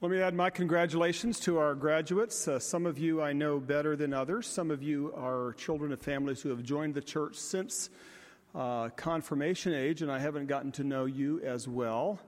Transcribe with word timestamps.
Let 0.00 0.12
me 0.12 0.20
add 0.20 0.32
my 0.32 0.48
congratulations 0.48 1.40
to 1.40 1.58
our 1.58 1.74
graduates. 1.74 2.46
Uh, 2.46 2.60
some 2.60 2.86
of 2.86 3.00
you 3.00 3.20
I 3.20 3.32
know 3.32 3.58
better 3.58 3.96
than 3.96 4.14
others. 4.14 4.46
Some 4.46 4.70
of 4.70 4.80
you 4.80 5.12
are 5.16 5.54
children 5.54 5.90
of 5.90 6.00
families 6.00 6.40
who 6.40 6.50
have 6.50 6.62
joined 6.62 6.94
the 6.94 7.00
church 7.00 7.34
since 7.34 7.90
uh, 8.54 8.90
confirmation 8.90 9.74
age, 9.74 10.00
and 10.00 10.08
I 10.08 10.20
haven't 10.20 10.46
gotten 10.46 10.70
to 10.72 10.84
know 10.84 11.06
you 11.06 11.40
as 11.40 11.66
well. 11.66 12.20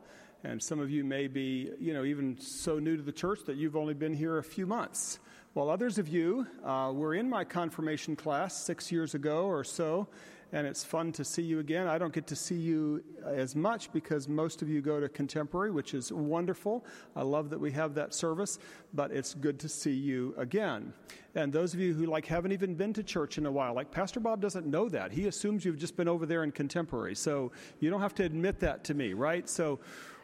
And 0.43 0.61
some 0.61 0.80
of 0.80 0.91
you 0.91 1.04
may 1.04 1.29
be, 1.29 1.71
you 1.79 1.95
know, 1.95 2.03
even 2.03 2.41
so 2.41 2.80
new 2.80 2.96
to 2.96 3.04
the 3.04 3.12
church 3.12 3.44
that 3.46 3.54
you've 3.54 3.76
only 3.76 3.94
been 3.94 4.14
here 4.14 4.38
a 4.38 4.42
few 4.42 4.66
months. 4.66 5.21
While 5.52 5.71
others 5.71 5.96
of 5.96 6.08
you 6.08 6.48
uh, 6.64 6.90
were 6.92 7.14
in 7.14 7.30
my 7.30 7.44
confirmation 7.44 8.16
class 8.16 8.60
six 8.60 8.90
years 8.90 9.14
ago 9.14 9.44
or 9.44 9.62
so, 9.62 10.08
and 10.53 10.67
it's 10.67 10.85
fun 10.85 11.12
to 11.12 11.24
see 11.24 11.42
you 11.42 11.60
again. 11.60 11.87
I 11.87 11.98
don't 11.98 12.12
get 12.12 12.26
to 12.28 12.37
see 12.37 12.56
you 12.56 13.03
as 13.24 13.54
much 13.54 13.92
because 13.92 14.28
most 14.28 14.62
of 14.62 14.69
you 14.69 14.80
go 14.80 15.01
to 15.01 15.08
contemporary, 15.08 15.71
which 15.71 15.94
is 15.94 16.12
wonderful. 16.12 16.84
I 17.15 17.23
love 17.23 17.51
that 17.51 17.59
we 17.59 17.70
have 17.73 17.95
that 17.95 18.15
service, 18.15 18.59
but 18.95 19.12
it's 19.12 19.34
good 19.34 19.59
to 19.61 19.69
see 19.69 19.92
you 19.92 20.34
again. 20.37 20.92
And 21.34 21.52
those 21.52 21.75
of 21.75 21.80
you 21.80 21.95
who 21.95 22.06
like 22.06 22.27
haven't 22.27 22.52
even 22.52 22.75
been 22.75 22.92
to 22.95 23.02
church 23.02 23.39
in 23.39 23.47
a 23.47 23.52
while, 23.52 23.75
like 23.75 23.91
Pastor 23.91 24.19
Bob 24.19 24.41
doesn't 24.41 24.66
know 24.66 24.89
that. 24.89 25.12
He 25.12 25.28
assumes 25.28 25.65
you've 25.65 25.78
just 25.78 25.97
been 25.97 26.09
over 26.09 26.27
there 26.27 26.42
in 26.42 26.51
contemporary. 26.51 27.14
So 27.14 27.53
you 27.78 27.91
don't 27.91 28.01
have 28.01 28.14
to 28.17 28.25
admit 28.25 28.59
that 28.61 28.83
to 28.84 28.95
me, 28.95 29.12
right? 29.12 29.48
So 29.48 29.78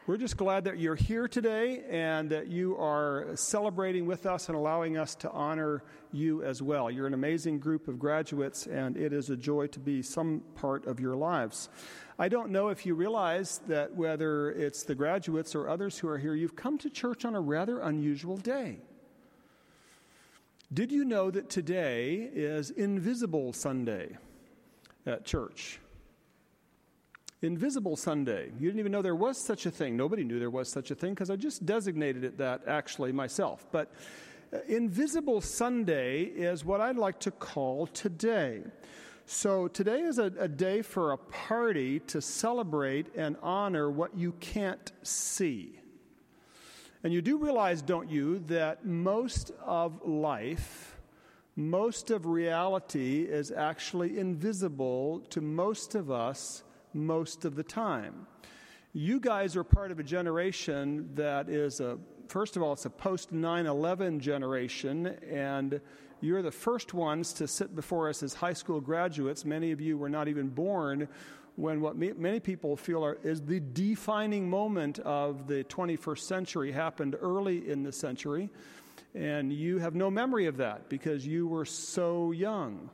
we're 0.07 0.17
just 0.17 0.37
glad 0.37 0.65
that 0.65 0.79
you're 0.79 0.95
here 0.95 1.27
today 1.27 1.83
and 1.91 2.31
that 2.31 2.47
you 2.47 2.77
are 2.77 3.27
celebrating 3.35 4.07
with 4.07 4.25
us 4.25 4.49
and 4.49 4.57
allowing 4.57 4.97
us 4.97 5.17
to 5.17 5.31
honor 5.33 5.83
you 6.13 6.45
as 6.45 6.63
well. 6.63 6.89
You're 6.89 7.09
an 7.09 7.15
amazing 7.15 7.59
group 7.59 7.89
of 7.89 7.99
graduates, 7.99 8.69
and 8.69 8.97
it 8.97 9.13
is 9.13 9.31
a 9.31 9.37
joy 9.37 9.67
to 9.69 9.81
be 9.81 10.03
some 10.03 10.43
part 10.55 10.87
of 10.87 11.01
your 11.01 11.17
lives. 11.17 11.69
I 12.21 12.29
don't 12.29 12.51
know 12.51 12.69
if 12.69 12.87
you 12.87 12.95
realize 12.95 13.61
that 13.67 13.97
whether 13.97 14.53
it's 14.53 14.85
the 14.85 14.95
graduates 14.95 15.57
or 15.57 15.69
others 15.69 15.99
who 15.99 16.09
are 16.09 16.19
here, 16.19 16.35
you've 16.35 16.57
come 16.57 16.79
to 16.79 16.91
church 16.91 17.25
on 17.25 17.35
a 17.35 17.41
rather 17.41 17.81
unusual 17.81 18.37
day. 18.37 18.79
Did 20.73 20.93
you 20.93 21.05
know 21.05 21.33
that 21.33 21.51
today 21.51 22.31
is 22.33 22.71
Invisible 22.71 23.53
Sunday 23.53 24.17
at 25.05 25.25
church? 25.25 25.81
Invisible 27.43 27.97
Sunday. 27.97 28.51
You 28.59 28.69
didn't 28.69 28.81
even 28.81 28.93
know 28.93 29.03
there 29.03 29.15
was 29.15 29.37
such 29.37 29.67
a 29.67 29.71
thing. 29.71 29.97
Nobody 29.97 30.25
knew 30.25 30.39
there 30.39 30.51
was 30.51 30.71
such 30.71 30.91
a 30.91 30.95
thing 30.95 31.13
because 31.13 31.29
I 31.31 31.37
just 31.37 31.67
designated 31.67 32.25
it 32.25 32.39
that 32.39 32.63
actually 32.67 33.13
myself. 33.13 33.67
But 33.71 33.93
uh, 34.53 34.59
Invisible 34.69 35.43
Sunday 35.43 36.23
is 36.23 36.65
what 36.65 36.81
I'd 36.81 36.97
like 36.97 37.21
to 37.21 37.31
call 37.31 37.89
today. 37.89 38.63
So 39.27 39.69
today 39.69 40.01
is 40.01 40.19
a, 40.19 40.33
a 40.39 40.49
day 40.49 40.81
for 40.81 41.13
a 41.13 41.19
party 41.19 42.01
to 42.01 42.23
celebrate 42.23 43.15
and 43.15 43.37
honor 43.43 43.91
what 43.91 44.17
you 44.17 44.33
can't 44.41 44.93
see. 45.03 45.79
And 47.05 47.13
you 47.13 47.21
do 47.21 47.37
realize, 47.37 47.83
don't 47.83 48.11
you, 48.11 48.39
that 48.47 48.87
most 48.87 49.51
of 49.63 50.07
life, 50.07 50.97
most 51.55 52.11
of 52.11 52.25
reality 52.25 53.23
is 53.23 53.51
actually 53.51 54.19
invisible 54.19 55.21
to 55.31 55.41
most 55.43 55.95
of 55.95 56.11
us 56.11 56.63
most 56.97 57.45
of 57.45 57.55
the 57.55 57.63
time. 57.63 58.27
You 58.93 59.21
guys 59.21 59.57
are 59.57 59.65
part 59.65 59.91
of 59.91 60.01
a 60.01 60.03
generation 60.03 61.11
that 61.15 61.49
is 61.49 61.81
a, 61.81 61.99
first 62.29 62.57
of 62.57 62.63
all, 62.63 62.73
it's 62.73 62.87
a 62.87 62.91
post 62.91 63.31
9 63.31 63.67
11 63.67 64.21
generation, 64.21 65.07
and 65.31 65.81
you're 66.21 66.43
the 66.43 66.51
first 66.51 66.95
ones 66.95 67.35
to 67.35 67.47
sit 67.47 67.77
before 67.77 68.09
us 68.09 68.23
as 68.23 68.33
high 68.33 68.55
school 68.55 68.81
graduates. 68.81 69.45
Many 69.45 69.73
of 69.73 69.81
you 69.81 69.99
were 69.99 70.09
not 70.09 70.29
even 70.29 70.49
born 70.49 71.09
when 71.57 71.81
what 71.81 71.97
many 71.97 72.39
people 72.39 72.77
feel 72.77 73.05
are, 73.05 73.19
is 73.23 73.41
the 73.41 73.61
defining 73.61 74.49
moment 74.49 74.99
of 75.01 75.47
the 75.47 75.65
21st 75.65 76.19
century 76.21 76.71
happened 76.71 77.17
early 77.21 77.69
in 77.69 77.83
the 77.83 77.93
century. 77.93 78.51
And 79.15 79.51
you 79.51 79.79
have 79.79 79.95
no 79.95 80.11
memory 80.11 80.47
of 80.47 80.59
that 80.59 80.91
because 80.91 81.27
you 81.27 81.47
were 81.49 81.65
so 81.65 82.33
young. 82.33 82.91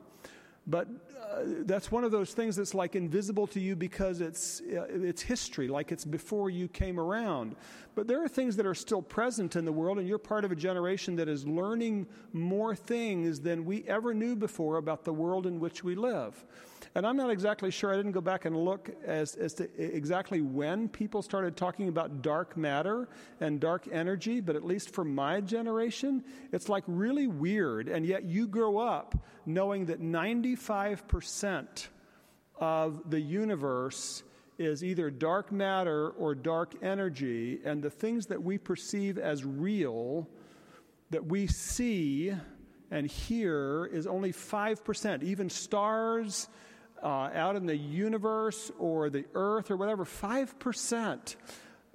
But 0.65 0.87
uh, 0.87 1.41
that's 1.65 1.91
one 1.91 2.03
of 2.03 2.11
those 2.11 2.33
things 2.33 2.55
that's 2.55 2.73
like 2.73 2.95
invisible 2.95 3.47
to 3.47 3.59
you 3.59 3.75
because 3.75 4.21
it's, 4.21 4.61
uh, 4.61 4.85
it's 4.89 5.21
history, 5.21 5.67
like 5.67 5.91
it's 5.91 6.05
before 6.05 6.49
you 6.49 6.69
came 6.69 6.99
around. 6.99 7.55
But 7.95 8.07
there 8.07 8.23
are 8.23 8.29
things 8.29 8.55
that 8.55 8.65
are 8.65 8.75
still 8.75 9.01
present 9.01 9.55
in 9.55 9.65
the 9.65 9.71
world, 9.71 9.99
and 9.99 10.07
you're 10.07 10.17
part 10.17 10.45
of 10.45 10.51
a 10.51 10.55
generation 10.55 11.15
that 11.17 11.27
is 11.27 11.45
learning 11.45 12.07
more 12.31 12.75
things 12.75 13.41
than 13.41 13.65
we 13.65 13.83
ever 13.87 14.13
knew 14.13 14.35
before 14.35 14.77
about 14.77 15.03
the 15.03 15.13
world 15.13 15.45
in 15.45 15.59
which 15.59 15.83
we 15.83 15.95
live. 15.95 16.45
And 16.95 17.07
I'm 17.07 17.17
not 17.17 17.31
exactly 17.31 17.71
sure, 17.71 17.91
I 17.91 17.95
didn't 17.95 18.11
go 18.11 18.21
back 18.21 18.45
and 18.45 18.55
look 18.55 18.91
as, 19.03 19.33
as 19.35 19.55
to 19.55 19.67
exactly 19.77 20.41
when 20.41 20.87
people 20.87 21.23
started 21.23 21.57
talking 21.57 21.87
about 21.87 22.21
dark 22.21 22.55
matter 22.55 23.09
and 23.39 23.59
dark 23.59 23.87
energy, 23.91 24.41
but 24.41 24.55
at 24.55 24.63
least 24.63 24.93
for 24.93 25.03
my 25.03 25.41
generation, 25.41 26.23
it's 26.51 26.69
like 26.69 26.83
really 26.85 27.25
weird. 27.25 27.87
And 27.89 28.05
yet 28.05 28.25
you 28.25 28.47
grow 28.47 28.77
up 28.77 29.15
knowing 29.47 29.87
that 29.87 30.01
95% 30.01 31.87
of 32.59 33.09
the 33.09 33.19
universe 33.19 34.21
is 34.59 34.83
either 34.83 35.09
dark 35.09 35.51
matter 35.51 36.09
or 36.09 36.35
dark 36.35 36.75
energy, 36.83 37.59
and 37.65 37.81
the 37.81 37.89
things 37.89 38.27
that 38.27 38.43
we 38.43 38.59
perceive 38.59 39.17
as 39.17 39.43
real, 39.43 40.29
that 41.09 41.25
we 41.25 41.47
see 41.47 42.31
and 42.91 43.07
hear, 43.07 43.85
is 43.91 44.05
only 44.05 44.31
5%. 44.31 45.23
Even 45.23 45.49
stars 45.49 46.47
uh, 47.03 47.29
out 47.33 47.55
in 47.55 47.65
the 47.65 47.75
universe 47.75 48.71
or 48.79 49.09
the 49.09 49.25
earth 49.33 49.69
or 49.69 49.77
whatever, 49.77 50.05
5% 50.05 51.35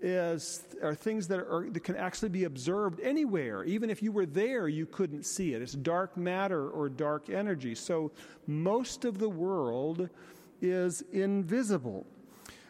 is, 0.00 0.62
are 0.82 0.94
things 0.94 1.26
that, 1.28 1.40
are, 1.40 1.66
that 1.70 1.82
can 1.82 1.96
actually 1.96 2.28
be 2.28 2.44
observed 2.44 3.00
anywhere. 3.00 3.64
Even 3.64 3.90
if 3.90 4.02
you 4.02 4.12
were 4.12 4.26
there, 4.26 4.68
you 4.68 4.86
couldn't 4.86 5.24
see 5.24 5.54
it. 5.54 5.62
It's 5.62 5.72
dark 5.72 6.16
matter 6.16 6.68
or 6.68 6.88
dark 6.88 7.30
energy. 7.30 7.74
So 7.74 8.12
most 8.46 9.04
of 9.04 9.18
the 9.18 9.28
world 9.28 10.08
is 10.60 11.02
invisible. 11.12 12.06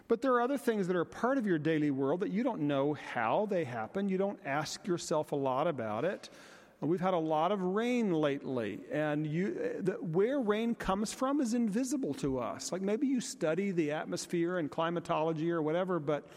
But 0.06 0.22
there 0.22 0.32
are 0.32 0.41
other 0.41 0.56
things 0.56 0.87
that 0.87 0.97
are 0.97 1.04
part 1.04 1.37
of 1.37 1.47
your 1.47 1.59
daily 1.59 1.91
world 1.91 2.21
that 2.21 2.31
you 2.31 2.43
don't 2.43 2.62
know 2.62 2.94
how 2.94 3.47
they 3.50 3.65
happen. 3.65 4.09
You 4.09 4.16
don't 4.16 4.38
ask 4.47 4.87
yourself 4.87 5.32
a 5.32 5.37
lot 5.37 5.66
about 5.66 6.06
it. 6.06 6.31
We've 6.81 7.00
had 7.00 7.15
a 7.15 7.19
lot 7.19 7.50
of 7.50 7.61
rain 7.61 8.12
lately, 8.12 8.78
and 8.93 9.27
you, 9.27 9.81
the, 9.81 9.94
where 9.94 10.39
rain 10.39 10.77
comes 10.77 11.12
from 11.12 11.41
is 11.41 11.53
invisible 11.53 12.15
to 12.15 12.39
us. 12.39 12.71
Like 12.71 12.83
maybe 12.83 13.09
you 13.09 13.21
study 13.21 13.72
the 13.72 13.91
atmosphere 13.91 14.59
and 14.59 14.71
climatology 14.71 15.50
or 15.50 15.61
whatever, 15.61 15.99
but 15.99 16.28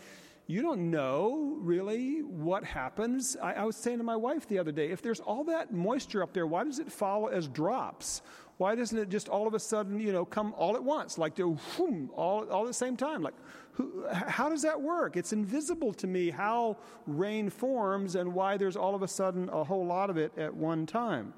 you 0.47 0.63
don't 0.63 0.89
know 0.89 1.57
really 1.59 2.23
what 2.23 2.63
happens. 2.63 3.37
I, 3.41 3.53
I 3.53 3.63
was 3.65 3.75
saying 3.75 3.99
to 3.99 4.03
my 4.03 4.15
wife 4.15 4.47
the 4.47 4.57
other 4.57 4.71
day 4.71 4.89
if 4.89 5.03
there's 5.03 5.19
all 5.19 5.43
that 5.43 5.71
moisture 5.71 6.23
up 6.23 6.33
there, 6.33 6.47
why 6.47 6.63
does 6.63 6.79
it 6.79 6.91
follow 6.91 7.27
as 7.27 7.47
drops? 7.47 8.23
Why 8.57 8.73
doesn't 8.73 8.97
it 8.97 9.09
just 9.09 9.29
all 9.29 9.47
of 9.47 9.53
a 9.53 9.59
sudden, 9.59 9.99
you 9.99 10.11
know, 10.11 10.25
come 10.25 10.55
all 10.57 10.75
at 10.75 10.83
once, 10.83 11.19
like 11.19 11.35
the 11.35 11.47
whoom, 11.77 12.09
all, 12.15 12.49
all 12.49 12.63
at 12.63 12.67
the 12.67 12.73
same 12.73 12.97
time? 12.97 13.21
Like, 13.21 13.35
who, 13.73 14.05
how 14.11 14.49
does 14.49 14.61
that 14.63 14.79
work? 14.79 15.15
It's 15.15 15.33
invisible 15.33 15.93
to 15.93 16.07
me 16.07 16.29
how 16.29 16.77
rain 17.07 17.49
forms 17.49 18.15
and 18.15 18.33
why 18.33 18.57
there's 18.57 18.75
all 18.75 18.95
of 18.95 19.01
a 19.01 19.07
sudden 19.07 19.49
a 19.49 19.63
whole 19.63 19.85
lot 19.85 20.09
of 20.09 20.17
it 20.17 20.37
at 20.37 20.53
one 20.53 20.85
time 20.85 21.33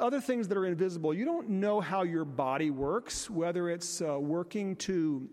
other 0.00 0.20
things 0.20 0.46
that 0.48 0.58
are 0.58 0.66
invisible. 0.66 1.14
You 1.14 1.24
don't 1.24 1.48
know 1.48 1.80
how 1.80 2.02
your 2.02 2.24
body 2.24 2.70
works, 2.70 3.30
whether 3.30 3.70
it's 3.70 4.02
uh, 4.02 4.18
working 4.18 4.76
to 4.76 5.28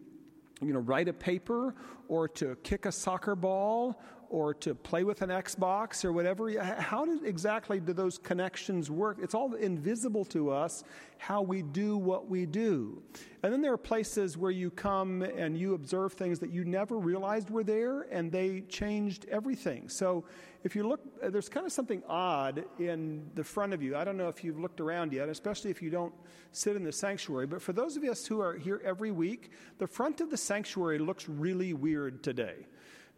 you 0.62 0.74
know, 0.74 0.80
write 0.80 1.08
a 1.08 1.14
paper 1.14 1.76
or 2.08 2.28
to 2.30 2.56
kick 2.64 2.86
a 2.86 2.92
soccer 2.92 3.36
ball 3.36 4.02
or 4.36 4.54
to 4.54 4.76
play 4.76 5.06
with 5.06 5.22
an 5.22 5.30
Xbox 5.30 6.04
or 6.04 6.12
whatever. 6.12 6.62
How 6.62 7.06
do, 7.06 7.22
exactly 7.24 7.80
do 7.80 7.94
those 7.94 8.18
connections 8.18 8.92
work? 8.92 9.18
It's 9.22 9.34
all 9.34 9.54
invisible 9.54 10.26
to 10.26 10.52
us 10.52 10.84
how 11.20 11.42
we 11.42 11.62
do 11.62 11.96
what 11.96 12.28
we 12.30 12.46
do. 12.46 13.02
And 13.44 13.54
then 13.54 13.62
there 13.62 13.72
are 13.72 13.78
places 13.78 14.38
where 14.38 14.52
you 14.52 14.72
come 14.72 15.22
and 15.22 15.58
you 15.58 15.74
observe 15.74 16.12
things 16.12 16.40
that 16.40 16.52
you 16.52 16.66
never 16.66 16.98
realized 16.98 17.50
were 17.50 17.64
there 17.64 18.02
and 18.12 18.30
they 18.30 18.60
changed 18.68 19.26
everything. 19.32 19.88
So 19.88 20.26
if 20.66 20.76
you 20.76 20.86
look, 20.86 21.00
uh, 21.24 21.30
there's 21.30 21.48
kind 21.48 21.66
of 21.66 21.72
something 21.72 22.04
odd 22.06 22.66
in 22.78 23.26
the 23.36 23.44
front 23.44 23.74
of 23.74 23.82
you. 23.82 23.96
I 23.96 24.04
don't 24.04 24.18
know 24.18 24.28
if 24.28 24.44
you've 24.44 24.60
looked 24.60 24.82
around 24.82 25.14
yet, 25.14 25.30
especially 25.30 25.72
if 25.72 25.82
you 25.82 25.90
don't 25.90 26.14
sit 26.52 26.76
in 26.76 26.84
the 26.84 26.92
sanctuary. 26.92 27.48
But 27.48 27.62
for 27.62 27.72
those 27.72 27.96
of 27.96 28.04
us 28.04 28.28
who 28.28 28.42
are 28.42 28.58
here 28.58 28.82
every 28.84 29.12
week, 29.12 29.52
the 29.78 29.88
front 29.88 30.20
of 30.20 30.30
the 30.30 30.38
sanctuary 30.38 31.00
looks 31.00 31.30
really 31.30 31.74
weird 31.74 32.22
today 32.22 32.66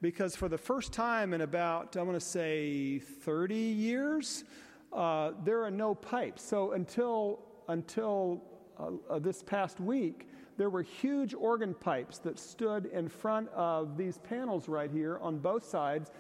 because 0.02 0.36
for 0.36 0.48
the 0.48 0.58
first 0.58 0.94
time 0.94 1.34
in 1.34 1.42
about, 1.42 1.98
I 1.98 2.04
want 2.04 2.20
to 2.20 2.26
say, 2.26 3.00
30 3.00 3.56
years, 3.56 4.44
uh, 4.94 5.32
there 5.44 5.64
are 5.64 5.72
no 5.72 5.96
pipes. 5.96 6.44
So 6.44 6.74
until, 6.74 7.40
until 7.68 8.44
uh, 8.80 8.92
uh, 9.10 9.20
this 9.20 9.42
past 9.42 9.80
week, 9.80 10.28
there 10.58 10.70
were 10.70 10.82
huge 10.82 11.34
organ 11.34 11.74
pipes 11.74 12.18
that 12.20 12.40
stood 12.40 12.88
in 12.88 13.08
front 13.08 13.50
of 13.50 13.98
these 13.98 14.18
panels 14.20 14.68
right 14.68 14.90
here 14.90 15.20
on 15.20 15.38
both 15.38 15.66
sides. 15.66 16.12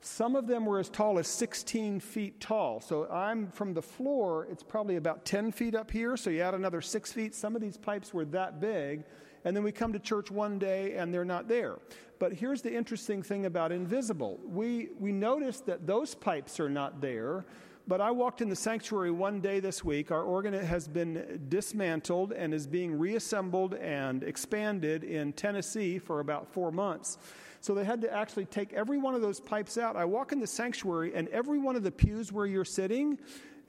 Some 0.00 0.34
of 0.34 0.46
them 0.46 0.64
were 0.64 0.78
as 0.78 0.88
tall 0.88 1.18
as 1.18 1.26
16 1.28 2.00
feet 2.00 2.40
tall. 2.40 2.80
So 2.80 3.08
I'm 3.10 3.48
from 3.48 3.74
the 3.74 3.82
floor, 3.82 4.46
it's 4.50 4.62
probably 4.62 4.96
about 4.96 5.24
10 5.24 5.52
feet 5.52 5.74
up 5.74 5.90
here. 5.90 6.16
So 6.16 6.30
you 6.30 6.40
add 6.40 6.54
another 6.54 6.80
six 6.80 7.12
feet. 7.12 7.34
Some 7.34 7.54
of 7.54 7.62
these 7.62 7.76
pipes 7.76 8.14
were 8.14 8.24
that 8.26 8.60
big 8.60 9.04
And 9.44 9.56
then 9.56 9.62
we 9.62 9.72
come 9.72 9.92
to 9.92 9.98
church 9.98 10.30
one 10.30 10.58
day 10.58 10.94
and 10.94 11.12
they're 11.12 11.24
not 11.24 11.48
there. 11.48 11.78
But 12.18 12.34
here's 12.34 12.60
the 12.60 12.74
interesting 12.74 13.22
thing 13.22 13.46
about 13.46 13.72
invisible 13.72 14.38
we, 14.44 14.90
we 14.98 15.12
notice 15.12 15.60
that 15.60 15.86
those 15.86 16.14
pipes 16.14 16.60
are 16.60 16.68
not 16.68 17.00
there. 17.00 17.44
But 17.88 18.00
I 18.00 18.10
walked 18.12 18.40
in 18.40 18.48
the 18.48 18.56
sanctuary 18.56 19.10
one 19.10 19.40
day 19.40 19.58
this 19.58 19.82
week. 19.82 20.12
Our 20.12 20.22
organ 20.22 20.52
has 20.54 20.86
been 20.86 21.46
dismantled 21.48 22.30
and 22.32 22.54
is 22.54 22.66
being 22.66 22.96
reassembled 22.96 23.74
and 23.74 24.22
expanded 24.22 25.02
in 25.02 25.32
Tennessee 25.32 25.98
for 25.98 26.20
about 26.20 26.46
four 26.52 26.70
months. 26.70 27.18
So 27.60 27.74
they 27.74 27.84
had 27.84 28.00
to 28.02 28.12
actually 28.12 28.44
take 28.44 28.72
every 28.74 28.98
one 28.98 29.14
of 29.14 29.22
those 29.22 29.40
pipes 29.40 29.76
out. 29.76 29.96
I 29.96 30.04
walk 30.04 30.30
in 30.30 30.40
the 30.40 30.46
sanctuary, 30.46 31.12
and 31.14 31.26
every 31.28 31.58
one 31.58 31.74
of 31.74 31.82
the 31.82 31.90
pews 31.90 32.32
where 32.32 32.46
you're 32.46 32.64
sitting 32.64 33.18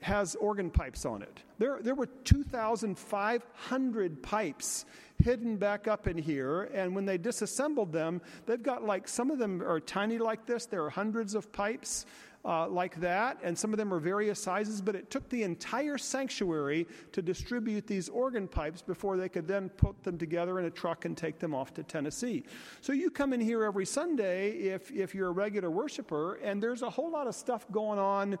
has 0.02 0.34
organ 0.36 0.70
pipes 0.70 1.04
on 1.04 1.22
it. 1.22 1.42
There, 1.58 1.78
there 1.80 1.94
were 1.94 2.06
2,500 2.06 4.22
pipes 4.22 4.84
hidden 5.22 5.56
back 5.56 5.86
up 5.86 6.08
in 6.08 6.18
here, 6.18 6.64
and 6.74 6.94
when 6.94 7.06
they 7.06 7.18
disassembled 7.18 7.92
them, 7.92 8.20
they've 8.46 8.62
got 8.62 8.84
like 8.84 9.08
some 9.08 9.30
of 9.30 9.38
them 9.38 9.62
are 9.62 9.80
tiny 9.80 10.18
like 10.18 10.46
this. 10.46 10.66
There 10.66 10.84
are 10.84 10.90
hundreds 10.90 11.34
of 11.34 11.52
pipes 11.52 12.06
uh, 12.44 12.68
like 12.68 13.00
that, 13.00 13.38
and 13.42 13.56
some 13.56 13.72
of 13.72 13.78
them 13.78 13.94
are 13.94 14.00
various 14.00 14.42
sizes, 14.42 14.80
but 14.80 14.96
it 14.96 15.10
took 15.10 15.28
the 15.28 15.44
entire 15.44 15.96
sanctuary 15.96 16.86
to 17.12 17.22
distribute 17.22 17.86
these 17.86 18.08
organ 18.08 18.48
pipes 18.48 18.82
before 18.82 19.16
they 19.16 19.28
could 19.28 19.46
then 19.46 19.68
put 19.68 20.02
them 20.02 20.18
together 20.18 20.58
in 20.58 20.64
a 20.64 20.70
truck 20.70 21.04
and 21.04 21.16
take 21.16 21.38
them 21.38 21.54
off 21.54 21.72
to 21.74 21.82
Tennessee. 21.84 22.42
So 22.80 22.92
you 22.92 23.10
come 23.10 23.32
in 23.32 23.40
here 23.40 23.62
every 23.62 23.86
Sunday 23.86 24.50
if, 24.50 24.90
if 24.90 25.14
you're 25.14 25.28
a 25.28 25.32
regular 25.32 25.70
worshiper, 25.70 26.34
and 26.34 26.60
there's 26.60 26.82
a 26.82 26.90
whole 26.90 27.10
lot 27.10 27.28
of 27.28 27.34
stuff 27.34 27.64
going 27.70 28.00
on 28.00 28.38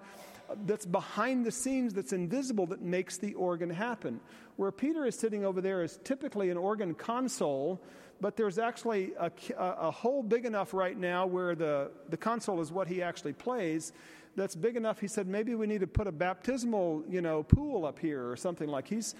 that's 0.66 0.84
behind 0.84 1.46
the 1.46 1.52
scenes 1.52 1.94
that's 1.94 2.12
invisible 2.12 2.66
that 2.66 2.82
makes 2.82 3.18
the 3.18 3.34
organ 3.34 3.70
happen. 3.70 4.20
Where 4.56 4.72
Peter 4.72 5.06
is 5.06 5.14
sitting 5.14 5.44
over 5.44 5.60
there 5.60 5.82
is 5.82 5.98
typically 6.04 6.50
an 6.50 6.56
organ 6.56 6.94
console 6.94 7.80
but 8.22 8.36
there's 8.36 8.58
actually 8.58 9.12
a, 9.18 9.30
a, 9.58 9.90
hole 9.90 10.22
big 10.22 10.46
enough 10.46 10.72
right 10.72 10.96
now 10.96 11.26
where 11.26 11.54
the, 11.56 11.90
the 12.08 12.16
console 12.16 12.60
is 12.60 12.70
what 12.70 12.86
he 12.86 13.02
actually 13.02 13.32
plays 13.32 13.92
that's 14.34 14.54
big 14.54 14.76
enough. 14.76 14.98
He 14.98 15.08
said 15.08 15.26
maybe 15.26 15.54
we 15.54 15.66
need 15.66 15.80
to 15.80 15.86
put 15.86 16.06
a 16.06 16.12
baptismal 16.12 17.04
you 17.06 17.20
know 17.20 17.42
pool 17.42 17.84
up 17.84 17.98
here 17.98 18.30
or 18.30 18.36
something 18.36 18.68
like 18.68 18.88
he's 18.88 19.14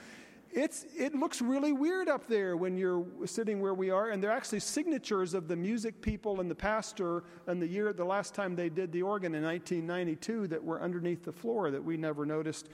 it's, 0.55 0.85
it 0.95 1.15
looks 1.15 1.41
really 1.41 1.73
weird 1.73 2.09
up 2.09 2.27
there 2.27 2.59
when 2.59 2.77
you're 2.77 3.07
sitting 3.25 3.63
where 3.63 3.73
we 3.73 3.89
are. 3.89 4.11
And 4.11 4.23
they're 4.23 4.31
actually 4.31 4.61
signatures 4.61 5.33
of 5.33 5.49
the 5.49 5.57
music 5.57 6.03
people 6.03 6.41
and 6.41 6.51
the 6.51 6.55
pastor 6.55 7.25
and 7.47 7.61
the 7.61 7.67
year 7.67 7.91
the 7.95 8.05
last 8.05 8.35
time 8.35 8.55
they 8.55 8.69
did 8.69 8.93
the 8.93 9.01
organ 9.01 9.35
in 9.35 9.43
1992 9.43 10.49
that 10.49 10.63
were 10.63 10.83
underneath 10.83 11.25
the 11.25 11.33
floor 11.33 11.71
that 11.71 11.83
we 11.83 11.97
never 11.97 12.27
noticed 12.27 12.69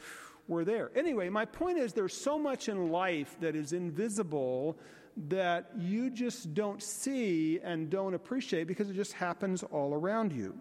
were 0.49 0.65
there. 0.65 0.91
Anyway 0.97 1.29
my 1.29 1.45
point 1.45 1.79
is 1.79 1.93
there's 1.93 2.15
so 2.15 2.37
much 2.37 2.69
in 2.69 2.91
life 2.91 3.37
that 3.41 3.55
is 3.55 3.73
invisible 3.73 4.77
that 5.27 5.71
you 5.77 6.11
just 6.11 6.55
don't 6.55 6.83
see 6.83 7.59
and 7.63 7.91
don't 7.91 8.15
appreciate 8.15 8.69
because 8.69 8.89
it 8.89 8.95
just 8.95 9.13
happens 9.13 9.63
all 9.65 9.93
around 9.93 10.33
you. 10.33 10.57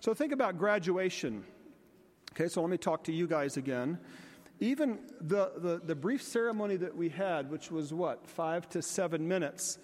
So 0.00 0.14
think 0.14 0.32
about 0.32 0.58
graduation. 0.58 1.44
Okay, 2.32 2.48
so 2.48 2.60
let 2.60 2.70
me 2.70 2.76
talk 2.76 3.04
to 3.04 3.12
you 3.12 3.26
guys 3.26 3.56
again. 3.56 3.98
Even 4.60 4.98
the, 5.20 5.52
the, 5.56 5.80
the 5.84 5.94
brief 5.94 6.22
ceremony 6.22 6.76
that 6.76 6.94
we 6.94 7.08
had, 7.08 7.50
which 7.50 7.70
was 7.70 7.94
what, 7.94 8.26
five 8.26 8.68
to 8.70 8.82
seven 8.82 9.26
minutes, 9.26 9.78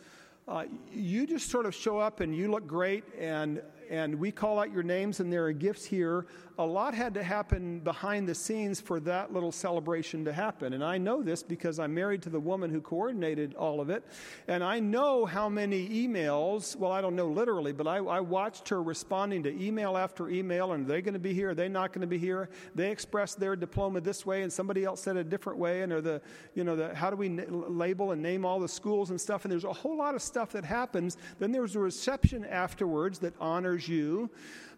uh, 0.49 0.65
you 0.93 1.27
just 1.27 1.51
sort 1.51 1.67
of 1.67 1.75
show 1.75 1.99
up 1.99 2.21
and 2.21 2.37
you 2.37 2.51
look 2.51 2.67
great, 2.67 3.05
and 3.19 3.63
and 3.91 4.15
we 4.15 4.31
call 4.31 4.59
out 4.59 4.73
your 4.73 4.83
names, 4.83 5.21
and 5.21 5.33
there 5.33 5.45
are 5.45 5.53
gifts 5.53 5.85
here. 5.85 6.27
A 6.59 6.65
lot 6.65 6.95
had 6.95 7.13
to 7.15 7.23
happen 7.23 7.81
behind 7.81 8.27
the 8.27 8.35
scenes 8.35 8.81
for 8.81 8.99
that 9.01 9.31
little 9.31 9.53
celebration 9.53 10.25
to 10.25 10.33
happen. 10.33 10.73
And 10.73 10.83
I 10.83 10.97
know 10.97 11.23
this 11.23 11.43
because 11.43 11.79
I'm 11.79 11.93
married 11.93 12.23
to 12.23 12.31
the 12.31 12.41
woman 12.41 12.71
who 12.71 12.81
coordinated 12.81 13.55
all 13.55 13.79
of 13.79 13.91
it. 13.91 14.03
And 14.49 14.65
I 14.65 14.81
know 14.81 15.27
how 15.27 15.51
many 15.51 15.87
emails, 15.87 16.75
well, 16.75 16.93
I 16.93 17.03
don't 17.03 17.15
know 17.15 17.29
literally, 17.29 17.73
but 17.73 17.87
I, 17.87 17.99
I 17.99 18.21
watched 18.21 18.71
her 18.71 18.83
responding 18.83 19.43
to 19.43 19.63
email 19.63 19.99
after 19.99 20.31
email. 20.31 20.73
And 20.73 20.87
are 20.87 20.89
they 20.89 21.03
going 21.03 21.13
to 21.13 21.21
be 21.21 21.35
here? 21.35 21.51
Are 21.51 21.55
they 21.55 21.69
not 21.69 21.93
going 21.93 22.01
to 22.01 22.07
be 22.07 22.17
here? 22.17 22.49
They 22.75 22.91
expressed 22.91 23.39
their 23.39 23.55
diploma 23.55 24.01
this 24.01 24.25
way, 24.25 24.43
and 24.43 24.51
somebody 24.51 24.85
else 24.85 25.03
said 25.03 25.19
a 25.19 25.25
different 25.25 25.59
way. 25.59 25.83
And 25.83 25.93
are 25.93 26.01
the, 26.01 26.23
you 26.55 26.65
know, 26.65 26.75
the, 26.75 26.95
how 26.95 27.11
do 27.11 27.17
we 27.17 27.29
label 27.29 28.13
and 28.13 28.23
name 28.23 28.47
all 28.47 28.61
the 28.61 28.69
schools 28.69 29.11
and 29.11 29.21
stuff? 29.21 29.45
And 29.45 29.53
there's 29.53 29.65
a 29.65 29.73
whole 29.75 29.99
lot 29.99 30.15
of 30.15 30.23
stuff 30.23 30.53
that 30.53 30.65
happens. 30.65 31.19
Then 31.39 31.53
there's 31.53 31.77
a 31.77 31.81
reception 31.81 32.47
afterwards 32.47 33.19
that 33.19 33.35
honors 33.39 33.76
you. 33.79 34.31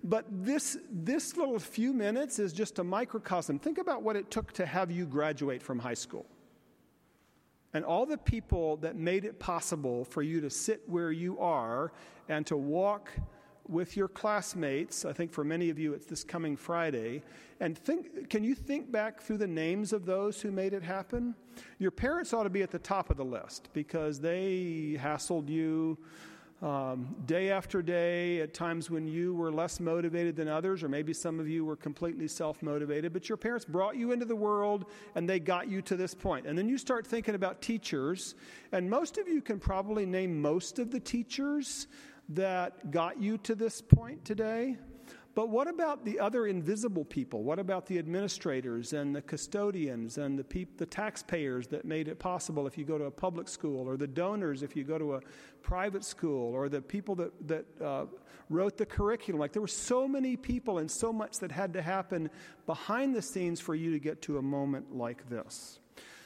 But 0.04 0.26
this, 0.30 0.78
this 0.90 1.36
little 1.36 1.58
few 1.58 1.92
minutes 1.92 2.38
is 2.38 2.52
just 2.52 2.78
a 2.78 2.84
microcosm. 2.84 3.58
Think 3.58 3.78
about 3.78 4.02
what 4.02 4.16
it 4.16 4.30
took 4.30 4.52
to 4.52 4.66
have 4.66 4.90
you 4.90 5.06
graduate 5.06 5.62
from 5.62 5.78
high 5.78 5.94
school. 5.94 6.26
And 7.74 7.84
all 7.84 8.06
the 8.06 8.18
people 8.18 8.76
that 8.78 8.96
made 8.96 9.24
it 9.24 9.38
possible 9.38 10.04
for 10.04 10.22
you 10.22 10.40
to 10.40 10.50
sit 10.50 10.82
where 10.86 11.12
you 11.12 11.38
are 11.38 11.92
and 12.28 12.46
to 12.46 12.56
walk 12.56 13.10
with 13.68 13.96
your 13.96 14.08
classmates. 14.08 15.04
I 15.04 15.12
think 15.12 15.32
for 15.32 15.44
many 15.44 15.68
of 15.68 15.78
you 15.78 15.92
it's 15.92 16.06
this 16.06 16.24
coming 16.24 16.56
Friday. 16.56 17.22
And 17.60 17.76
think, 17.76 18.30
can 18.30 18.42
you 18.42 18.54
think 18.54 18.90
back 18.90 19.20
through 19.20 19.38
the 19.38 19.46
names 19.46 19.92
of 19.92 20.06
those 20.06 20.40
who 20.40 20.50
made 20.50 20.72
it 20.72 20.82
happen? 20.82 21.34
Your 21.78 21.90
parents 21.90 22.32
ought 22.32 22.44
to 22.44 22.50
be 22.50 22.62
at 22.62 22.70
the 22.70 22.78
top 22.78 23.10
of 23.10 23.16
the 23.16 23.24
list 23.24 23.68
because 23.74 24.20
they 24.20 24.98
hassled 24.98 25.48
you 25.48 25.98
um, 26.60 27.14
day 27.26 27.50
after 27.50 27.82
day, 27.82 28.40
at 28.40 28.52
times 28.52 28.90
when 28.90 29.06
you 29.06 29.34
were 29.34 29.52
less 29.52 29.78
motivated 29.78 30.34
than 30.34 30.48
others, 30.48 30.82
or 30.82 30.88
maybe 30.88 31.12
some 31.12 31.38
of 31.38 31.48
you 31.48 31.64
were 31.64 31.76
completely 31.76 32.26
self 32.26 32.62
motivated, 32.62 33.12
but 33.12 33.28
your 33.28 33.38
parents 33.38 33.64
brought 33.64 33.96
you 33.96 34.10
into 34.10 34.24
the 34.24 34.34
world 34.34 34.86
and 35.14 35.28
they 35.28 35.38
got 35.38 35.68
you 35.68 35.80
to 35.82 35.96
this 35.96 36.14
point. 36.14 36.46
And 36.46 36.58
then 36.58 36.68
you 36.68 36.76
start 36.76 37.06
thinking 37.06 37.36
about 37.36 37.62
teachers, 37.62 38.34
and 38.72 38.90
most 38.90 39.18
of 39.18 39.28
you 39.28 39.40
can 39.40 39.60
probably 39.60 40.04
name 40.04 40.40
most 40.42 40.78
of 40.78 40.90
the 40.90 41.00
teachers 41.00 41.86
that 42.30 42.90
got 42.90 43.20
you 43.20 43.38
to 43.38 43.54
this 43.54 43.80
point 43.80 44.24
today. 44.24 44.76
But 45.38 45.50
what 45.50 45.68
about 45.68 46.04
the 46.04 46.18
other 46.18 46.48
invisible 46.48 47.04
people? 47.04 47.44
What 47.44 47.60
about 47.60 47.86
the 47.86 47.96
administrators 47.96 48.92
and 48.92 49.14
the 49.14 49.22
custodians 49.22 50.18
and 50.18 50.36
the, 50.36 50.66
the 50.78 50.84
taxpayers 50.84 51.68
that 51.68 51.84
made 51.84 52.08
it 52.08 52.18
possible 52.18 52.66
if 52.66 52.76
you 52.76 52.84
go 52.84 52.98
to 52.98 53.04
a 53.04 53.10
public 53.12 53.46
school, 53.46 53.88
or 53.88 53.96
the 53.96 54.08
donors 54.08 54.64
if 54.64 54.74
you 54.74 54.82
go 54.82 54.98
to 54.98 55.14
a 55.14 55.20
private 55.62 56.02
school, 56.02 56.52
or 56.52 56.68
the 56.68 56.82
people 56.82 57.14
that, 57.14 57.46
that 57.46 57.64
uh, 57.80 58.06
wrote 58.50 58.76
the 58.76 58.84
curriculum? 58.84 59.38
Like 59.38 59.52
there 59.52 59.62
were 59.62 59.68
so 59.68 60.08
many 60.08 60.36
people 60.36 60.78
and 60.78 60.90
so 60.90 61.12
much 61.12 61.38
that 61.38 61.52
had 61.52 61.72
to 61.74 61.82
happen 61.82 62.30
behind 62.66 63.14
the 63.14 63.22
scenes 63.22 63.60
for 63.60 63.76
you 63.76 63.92
to 63.92 64.00
get 64.00 64.20
to 64.22 64.38
a 64.38 64.42
moment 64.42 64.96
like 64.96 65.28
this. 65.30 65.78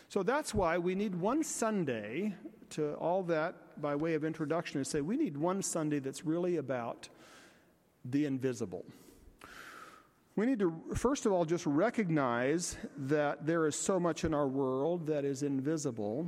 So 0.09 0.23
that's 0.23 0.55
why 0.55 0.79
we 0.79 0.95
need 0.95 1.15
one 1.15 1.45
Sunday 1.45 2.35
to 2.71 2.95
all 2.95 3.23
that 3.25 3.79
by 3.83 3.95
way 3.95 4.15
of 4.15 4.25
introduction 4.25 4.83
to 4.83 4.89
say 4.89 5.03
we 5.03 5.19
need 5.19 5.37
one 5.37 5.61
Sunday 5.61 5.99
that's 5.99 6.25
really 6.25 6.57
about 6.57 7.11
the 8.07 8.25
invisible. 8.25 8.87
We 10.35 10.47
need 10.47 10.61
to, 10.61 10.73
first 10.95 11.27
of 11.27 11.33
all, 11.33 11.45
just 11.45 11.67
recognize 11.67 12.79
that 12.97 13.45
there 13.45 13.67
is 13.67 13.77
so 13.77 14.01
much 14.01 14.25
in 14.25 14.33
our 14.33 14.49
world 14.49 15.07
that 15.09 15.27
is 15.27 15.43
invisible, 15.43 16.27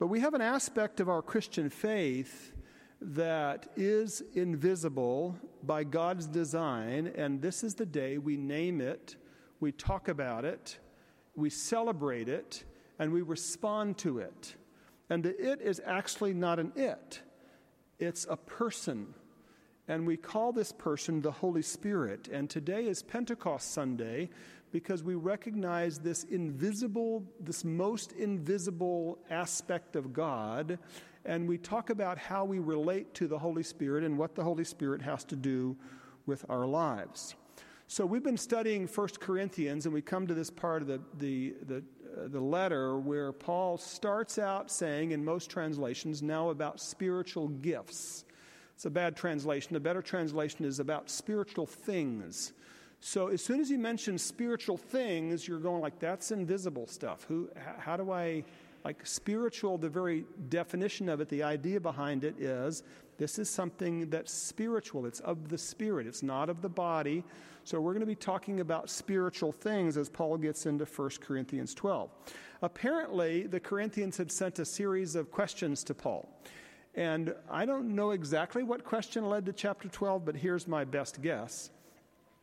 but 0.00 0.08
we 0.08 0.18
have 0.18 0.34
an 0.34 0.40
aspect 0.40 0.98
of 0.98 1.08
our 1.08 1.22
Christian 1.22 1.70
faith 1.70 2.52
that 3.00 3.68
is 3.76 4.24
invisible 4.34 5.38
by 5.62 5.84
God's 5.84 6.26
design, 6.26 7.12
and 7.14 7.40
this 7.40 7.62
is 7.62 7.76
the 7.76 7.86
day 7.86 8.18
we 8.18 8.36
name 8.36 8.80
it, 8.80 9.14
we 9.60 9.70
talk 9.70 10.08
about 10.08 10.44
it, 10.44 10.76
we 11.36 11.48
celebrate 11.48 12.28
it, 12.28 12.64
and 12.98 13.12
we 13.12 13.22
respond 13.22 13.98
to 13.98 14.18
it. 14.18 14.56
And 15.10 15.22
the 15.22 15.52
it 15.52 15.60
is 15.60 15.80
actually 15.86 16.34
not 16.34 16.58
an 16.58 16.72
it, 16.74 17.20
it's 18.00 18.26
a 18.28 18.36
person 18.36 19.14
and 19.88 20.06
we 20.06 20.18
call 20.18 20.52
this 20.52 20.70
person 20.70 21.22
the 21.22 21.32
Holy 21.32 21.62
Spirit. 21.62 22.28
And 22.28 22.48
today 22.48 22.84
is 22.84 23.02
Pentecost 23.02 23.72
Sunday 23.72 24.28
because 24.70 25.02
we 25.02 25.14
recognize 25.14 25.98
this 25.98 26.24
invisible, 26.24 27.24
this 27.40 27.64
most 27.64 28.12
invisible 28.12 29.18
aspect 29.30 29.96
of 29.96 30.12
God. 30.12 30.78
And 31.24 31.48
we 31.48 31.56
talk 31.56 31.88
about 31.88 32.18
how 32.18 32.44
we 32.44 32.58
relate 32.58 33.14
to 33.14 33.26
the 33.26 33.38
Holy 33.38 33.62
Spirit 33.62 34.04
and 34.04 34.18
what 34.18 34.34
the 34.34 34.44
Holy 34.44 34.64
Spirit 34.64 35.00
has 35.00 35.24
to 35.24 35.36
do 35.36 35.74
with 36.26 36.44
our 36.50 36.66
lives. 36.66 37.34
So 37.86 38.04
we've 38.04 38.22
been 38.22 38.36
studying 38.36 38.86
1 38.86 39.08
Corinthians, 39.18 39.86
and 39.86 39.94
we 39.94 40.02
come 40.02 40.26
to 40.26 40.34
this 40.34 40.50
part 40.50 40.82
of 40.82 40.88
the, 40.88 41.00
the, 41.18 41.54
the, 41.66 41.76
uh, 41.76 42.28
the 42.28 42.40
letter 42.40 42.98
where 42.98 43.32
Paul 43.32 43.78
starts 43.78 44.38
out 44.38 44.70
saying, 44.70 45.12
in 45.12 45.24
most 45.24 45.48
translations, 45.48 46.22
now 46.22 46.50
about 46.50 46.80
spiritual 46.80 47.48
gifts. 47.48 48.26
It's 48.78 48.86
a 48.86 48.90
bad 48.90 49.16
translation. 49.16 49.74
A 49.74 49.80
better 49.80 50.00
translation 50.00 50.64
is 50.64 50.78
about 50.78 51.10
spiritual 51.10 51.66
things. 51.66 52.52
So 53.00 53.26
as 53.26 53.42
soon 53.42 53.58
as 53.58 53.68
he 53.68 53.76
mentions 53.76 54.22
spiritual 54.22 54.76
things, 54.76 55.48
you're 55.48 55.58
going 55.58 55.82
like, 55.82 55.98
that's 55.98 56.30
invisible 56.30 56.86
stuff. 56.86 57.24
Who, 57.26 57.50
how 57.80 57.96
do 57.96 58.12
I, 58.12 58.44
like 58.84 59.04
spiritual, 59.04 59.78
the 59.78 59.88
very 59.88 60.26
definition 60.48 61.08
of 61.08 61.20
it, 61.20 61.28
the 61.28 61.42
idea 61.42 61.80
behind 61.80 62.22
it 62.22 62.40
is 62.40 62.84
This 63.16 63.40
is 63.40 63.50
something 63.50 64.08
that's 64.10 64.32
spiritual. 64.32 65.06
It's 65.06 65.18
of 65.20 65.48
the 65.48 65.58
spirit, 65.58 66.06
it's 66.06 66.22
not 66.22 66.48
of 66.48 66.62
the 66.62 66.68
body. 66.68 67.24
So 67.64 67.80
we're 67.80 67.94
going 67.94 68.00
to 68.00 68.06
be 68.06 68.14
talking 68.14 68.60
about 68.60 68.88
spiritual 68.88 69.50
things 69.50 69.96
as 69.96 70.08
Paul 70.08 70.36
gets 70.36 70.66
into 70.66 70.84
1 70.84 71.10
Corinthians 71.20 71.74
12. 71.74 72.10
Apparently, 72.62 73.48
the 73.48 73.58
Corinthians 73.58 74.16
had 74.16 74.30
sent 74.30 74.60
a 74.60 74.64
series 74.64 75.16
of 75.16 75.32
questions 75.32 75.82
to 75.82 75.94
Paul. 75.94 76.28
And 76.94 77.34
I 77.50 77.64
don't 77.64 77.94
know 77.94 78.10
exactly 78.10 78.62
what 78.62 78.84
question 78.84 79.28
led 79.28 79.46
to 79.46 79.52
chapter 79.52 79.88
12, 79.88 80.24
but 80.24 80.36
here's 80.36 80.66
my 80.66 80.84
best 80.84 81.22
guess 81.22 81.70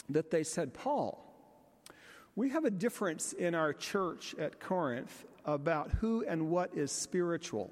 that 0.09 0.31
they 0.31 0.43
said, 0.43 0.73
Paul, 0.73 1.21
we 2.35 2.49
have 2.49 2.65
a 2.65 2.69
difference 2.69 3.33
in 3.33 3.55
our 3.55 3.73
church 3.73 4.35
at 4.37 4.59
Corinth 4.59 5.25
about 5.45 5.91
who 5.91 6.23
and 6.27 6.49
what 6.49 6.75
is 6.75 6.91
spiritual. 6.91 7.71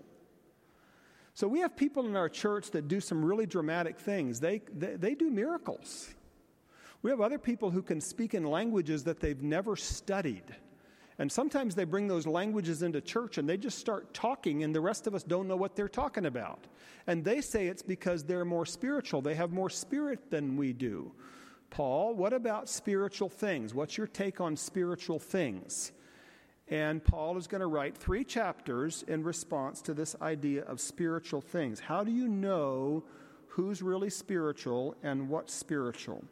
So 1.35 1.47
we 1.47 1.59
have 1.59 1.75
people 1.75 2.05
in 2.05 2.15
our 2.15 2.29
church 2.29 2.71
that 2.71 2.87
do 2.87 2.99
some 2.99 3.25
really 3.25 3.45
dramatic 3.45 3.99
things. 3.99 4.39
They, 4.39 4.61
they, 4.71 4.95
they, 4.95 5.15
do 5.15 5.31
miracles. 5.31 6.13
We 7.01 7.09
have 7.09 7.21
other 7.21 7.39
people 7.39 7.71
who 7.71 7.81
can 7.81 7.99
speak 7.99 8.35
in 8.35 8.43
languages 8.43 9.03
that 9.05 9.19
they've 9.19 9.41
never 9.41 9.75
studied. 9.75 10.43
And 11.19 11.31
sometimes 11.31 11.75
they 11.75 11.83
bring 11.83 12.07
those 12.07 12.25
languages 12.25 12.81
into 12.81 12.99
church 12.99 13.37
and 13.37 13.47
they 13.47 13.57
just 13.57 13.77
start 13.77 14.13
talking, 14.13 14.63
and 14.63 14.73
the 14.73 14.81
rest 14.81 15.07
of 15.07 15.13
us 15.13 15.23
don't 15.23 15.47
know 15.47 15.55
what 15.55 15.75
they're 15.75 15.87
talking 15.87 16.25
about. 16.25 16.67
And 17.07 17.23
they 17.23 17.41
say 17.41 17.67
it's 17.67 17.83
because 17.83 18.23
they're 18.23 18.45
more 18.45 18.65
spiritual, 18.65 19.21
they 19.21 19.35
have 19.35 19.51
more 19.51 19.69
spirit 19.69 20.31
than 20.31 20.57
we 20.57 20.73
do. 20.73 21.11
Paul, 21.69 22.13
what 22.13 22.33
about 22.33 22.69
spiritual 22.69 23.29
things? 23.29 23.73
What's 23.73 23.97
your 23.97 24.07
take 24.07 24.39
on 24.39 24.55
spiritual 24.55 25.19
things? 25.19 25.91
And 26.67 27.03
Paul 27.03 27.37
is 27.37 27.47
going 27.47 27.61
to 27.61 27.67
write 27.67 27.97
three 27.97 28.23
chapters 28.23 29.03
in 29.07 29.23
response 29.23 29.81
to 29.83 29.93
this 29.93 30.15
idea 30.21 30.63
of 30.63 30.79
spiritual 30.79 31.41
things. 31.41 31.79
How 31.79 32.03
do 32.03 32.11
you 32.11 32.27
know 32.27 33.03
who's 33.47 33.81
really 33.81 34.09
spiritual 34.09 34.95
and 35.03 35.29
what's 35.29 35.53
spiritual? 35.53 36.23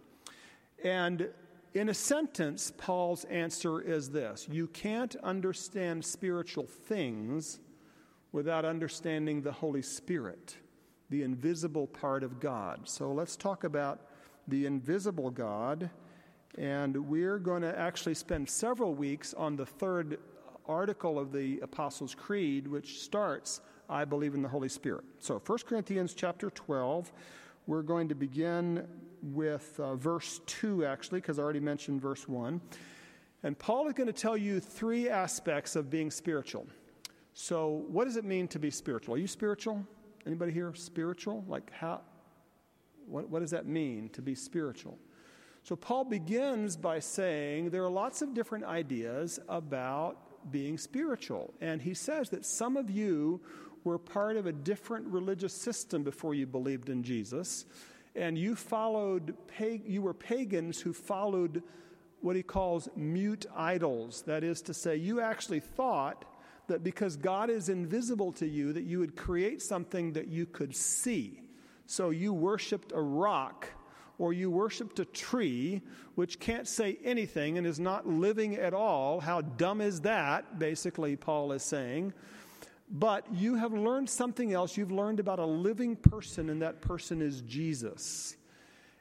And 0.83 1.29
in 1.73 1.89
a 1.89 1.93
sentence, 1.93 2.71
Paul's 2.77 3.23
answer 3.25 3.81
is 3.81 4.09
this 4.09 4.47
You 4.49 4.67
can't 4.67 5.15
understand 5.17 6.03
spiritual 6.03 6.67
things 6.67 7.59
without 8.31 8.65
understanding 8.65 9.41
the 9.41 9.51
Holy 9.51 9.81
Spirit, 9.81 10.57
the 11.09 11.23
invisible 11.23 11.87
part 11.87 12.23
of 12.23 12.39
God. 12.39 12.87
So 12.87 13.11
let's 13.11 13.35
talk 13.35 13.63
about 13.63 14.01
the 14.47 14.65
invisible 14.65 15.29
God 15.29 15.89
and 16.57 17.07
we're 17.07 17.39
going 17.39 17.61
to 17.61 17.77
actually 17.77 18.13
spend 18.13 18.49
several 18.49 18.93
weeks 18.93 19.33
on 19.33 19.55
the 19.55 19.65
third 19.65 20.19
article 20.67 21.17
of 21.17 21.31
the 21.31 21.59
Apostles' 21.61 22.13
Creed, 22.13 22.67
which 22.67 22.99
starts, 22.99 23.61
I 23.89 24.05
believe 24.05 24.33
in 24.33 24.41
the 24.41 24.49
Holy 24.49 24.69
Spirit. 24.69 25.05
So 25.19 25.41
1 25.45 25.59
Corinthians 25.65 26.13
chapter 26.13 26.49
12, 26.49 27.11
we're 27.67 27.81
going 27.81 28.09
to 28.09 28.15
begin 28.15 28.85
with 29.21 29.79
uh, 29.79 29.95
verse 29.95 30.41
2, 30.45 30.85
actually, 30.85 31.19
because 31.19 31.39
I 31.39 31.43
already 31.43 31.59
mentioned 31.59 32.01
verse 32.01 32.27
1. 32.27 32.61
And 33.43 33.57
Paul 33.57 33.87
is 33.87 33.93
going 33.93 34.07
to 34.07 34.13
tell 34.13 34.37
you 34.37 34.59
three 34.59 35.09
aspects 35.09 35.75
of 35.75 35.89
being 35.89 36.11
spiritual. 36.11 36.67
So, 37.33 37.85
what 37.87 38.05
does 38.05 38.17
it 38.17 38.25
mean 38.25 38.47
to 38.49 38.59
be 38.59 38.69
spiritual? 38.69 39.15
Are 39.15 39.17
you 39.17 39.27
spiritual? 39.27 39.85
Anybody 40.25 40.51
here 40.51 40.73
spiritual? 40.75 41.43
Like, 41.47 41.71
how? 41.71 42.01
What, 43.07 43.29
what 43.29 43.39
does 43.39 43.51
that 43.51 43.65
mean 43.65 44.09
to 44.09 44.21
be 44.21 44.35
spiritual? 44.35 44.99
So, 45.63 45.75
Paul 45.75 46.03
begins 46.03 46.75
by 46.75 46.99
saying 46.99 47.69
there 47.69 47.83
are 47.83 47.89
lots 47.89 48.21
of 48.21 48.33
different 48.33 48.65
ideas 48.65 49.39
about 49.47 50.51
being 50.51 50.77
spiritual. 50.77 51.53
And 51.61 51.81
he 51.81 51.93
says 51.93 52.29
that 52.29 52.45
some 52.45 52.77
of 52.77 52.89
you 52.89 53.41
were 53.83 53.97
part 53.97 54.37
of 54.37 54.45
a 54.45 54.51
different 54.51 55.07
religious 55.07 55.53
system 55.53 56.03
before 56.03 56.33
you 56.33 56.45
believed 56.45 56.89
in 56.89 57.03
Jesus. 57.03 57.65
And 58.15 58.37
you 58.37 58.55
followed, 58.55 59.35
you 59.59 60.01
were 60.01 60.13
pagans 60.13 60.81
who 60.81 60.93
followed 60.93 61.63
what 62.21 62.35
he 62.35 62.43
calls 62.43 62.89
mute 62.95 63.45
idols. 63.55 64.23
That 64.23 64.43
is 64.43 64.61
to 64.63 64.73
say, 64.73 64.97
you 64.97 65.21
actually 65.21 65.59
thought 65.59 66.25
that 66.67 66.83
because 66.83 67.15
God 67.15 67.49
is 67.49 67.69
invisible 67.69 68.31
to 68.33 68.47
you, 68.47 68.73
that 68.73 68.83
you 68.83 68.99
would 68.99 69.15
create 69.15 69.61
something 69.61 70.13
that 70.13 70.27
you 70.27 70.45
could 70.45 70.75
see. 70.75 71.41
So 71.85 72.09
you 72.09 72.33
worshiped 72.33 72.91
a 72.93 73.01
rock 73.01 73.67
or 74.17 74.33
you 74.33 74.51
worshiped 74.51 74.99
a 74.99 75.05
tree 75.05 75.81
which 76.15 76.39
can't 76.39 76.67
say 76.67 76.99
anything 77.03 77.57
and 77.57 77.65
is 77.65 77.79
not 77.79 78.07
living 78.07 78.55
at 78.55 78.73
all. 78.73 79.19
How 79.19 79.41
dumb 79.41 79.81
is 79.81 80.01
that? 80.01 80.59
Basically, 80.59 81.15
Paul 81.15 81.51
is 81.53 81.63
saying. 81.63 82.13
But 82.93 83.25
you 83.33 83.55
have 83.55 83.71
learned 83.71 84.09
something 84.09 84.51
else. 84.53 84.75
You've 84.75 84.91
learned 84.91 85.21
about 85.21 85.39
a 85.39 85.45
living 85.45 85.95
person, 85.95 86.49
and 86.49 86.61
that 86.61 86.81
person 86.81 87.21
is 87.21 87.41
Jesus. 87.41 88.35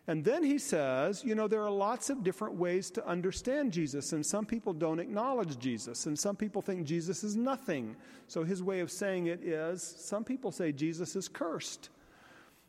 And 0.06 0.24
then 0.24 0.42
he 0.42 0.58
says, 0.58 1.24
you 1.24 1.34
know, 1.34 1.46
there 1.46 1.62
are 1.62 1.70
lots 1.70 2.08
of 2.08 2.24
different 2.24 2.54
ways 2.54 2.90
to 2.92 3.06
understand 3.06 3.72
Jesus, 3.72 4.12
and 4.12 4.24
some 4.24 4.46
people 4.46 4.72
don't 4.72 4.98
acknowledge 4.98 5.58
Jesus, 5.58 6.06
and 6.06 6.18
some 6.18 6.36
people 6.36 6.62
think 6.62 6.84
Jesus 6.84 7.22
is 7.22 7.36
nothing. 7.36 7.96
So 8.26 8.42
his 8.42 8.62
way 8.62 8.80
of 8.80 8.90
saying 8.90 9.26
it 9.26 9.42
is 9.44 9.82
some 9.82 10.24
people 10.24 10.52
say 10.52 10.72
Jesus 10.72 11.16
is 11.16 11.28
cursed. 11.28 11.90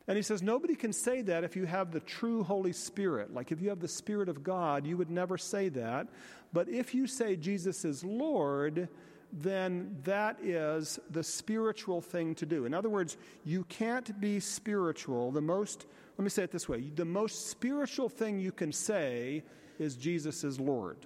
And 0.08 0.16
he 0.16 0.22
says, 0.22 0.42
nobody 0.42 0.74
can 0.74 0.92
say 0.92 1.22
that 1.22 1.44
if 1.44 1.54
you 1.54 1.64
have 1.64 1.92
the 1.92 2.00
true 2.00 2.42
Holy 2.42 2.72
Spirit. 2.72 3.32
Like 3.32 3.52
if 3.52 3.60
you 3.60 3.68
have 3.68 3.80
the 3.80 3.88
Spirit 3.88 4.28
of 4.28 4.42
God, 4.42 4.84
you 4.84 4.96
would 4.96 5.10
never 5.10 5.38
say 5.38 5.68
that. 5.70 6.08
But 6.52 6.68
if 6.68 6.94
you 6.94 7.06
say 7.06 7.36
Jesus 7.36 7.84
is 7.84 8.04
Lord, 8.04 8.88
then 9.32 9.96
that 10.04 10.38
is 10.42 10.98
the 11.10 11.22
spiritual 11.22 12.00
thing 12.00 12.34
to 12.34 12.46
do. 12.46 12.66
In 12.66 12.74
other 12.74 12.90
words, 12.90 13.16
you 13.44 13.64
can't 13.64 14.20
be 14.20 14.38
spiritual. 14.40 15.32
The 15.32 15.40
most, 15.40 15.86
let 16.18 16.24
me 16.24 16.30
say 16.30 16.42
it 16.42 16.50
this 16.50 16.68
way 16.68 16.90
the 16.94 17.04
most 17.04 17.48
spiritual 17.48 18.08
thing 18.08 18.38
you 18.38 18.52
can 18.52 18.72
say 18.72 19.42
is 19.78 19.96
Jesus 19.96 20.44
is 20.44 20.60
Lord. 20.60 20.98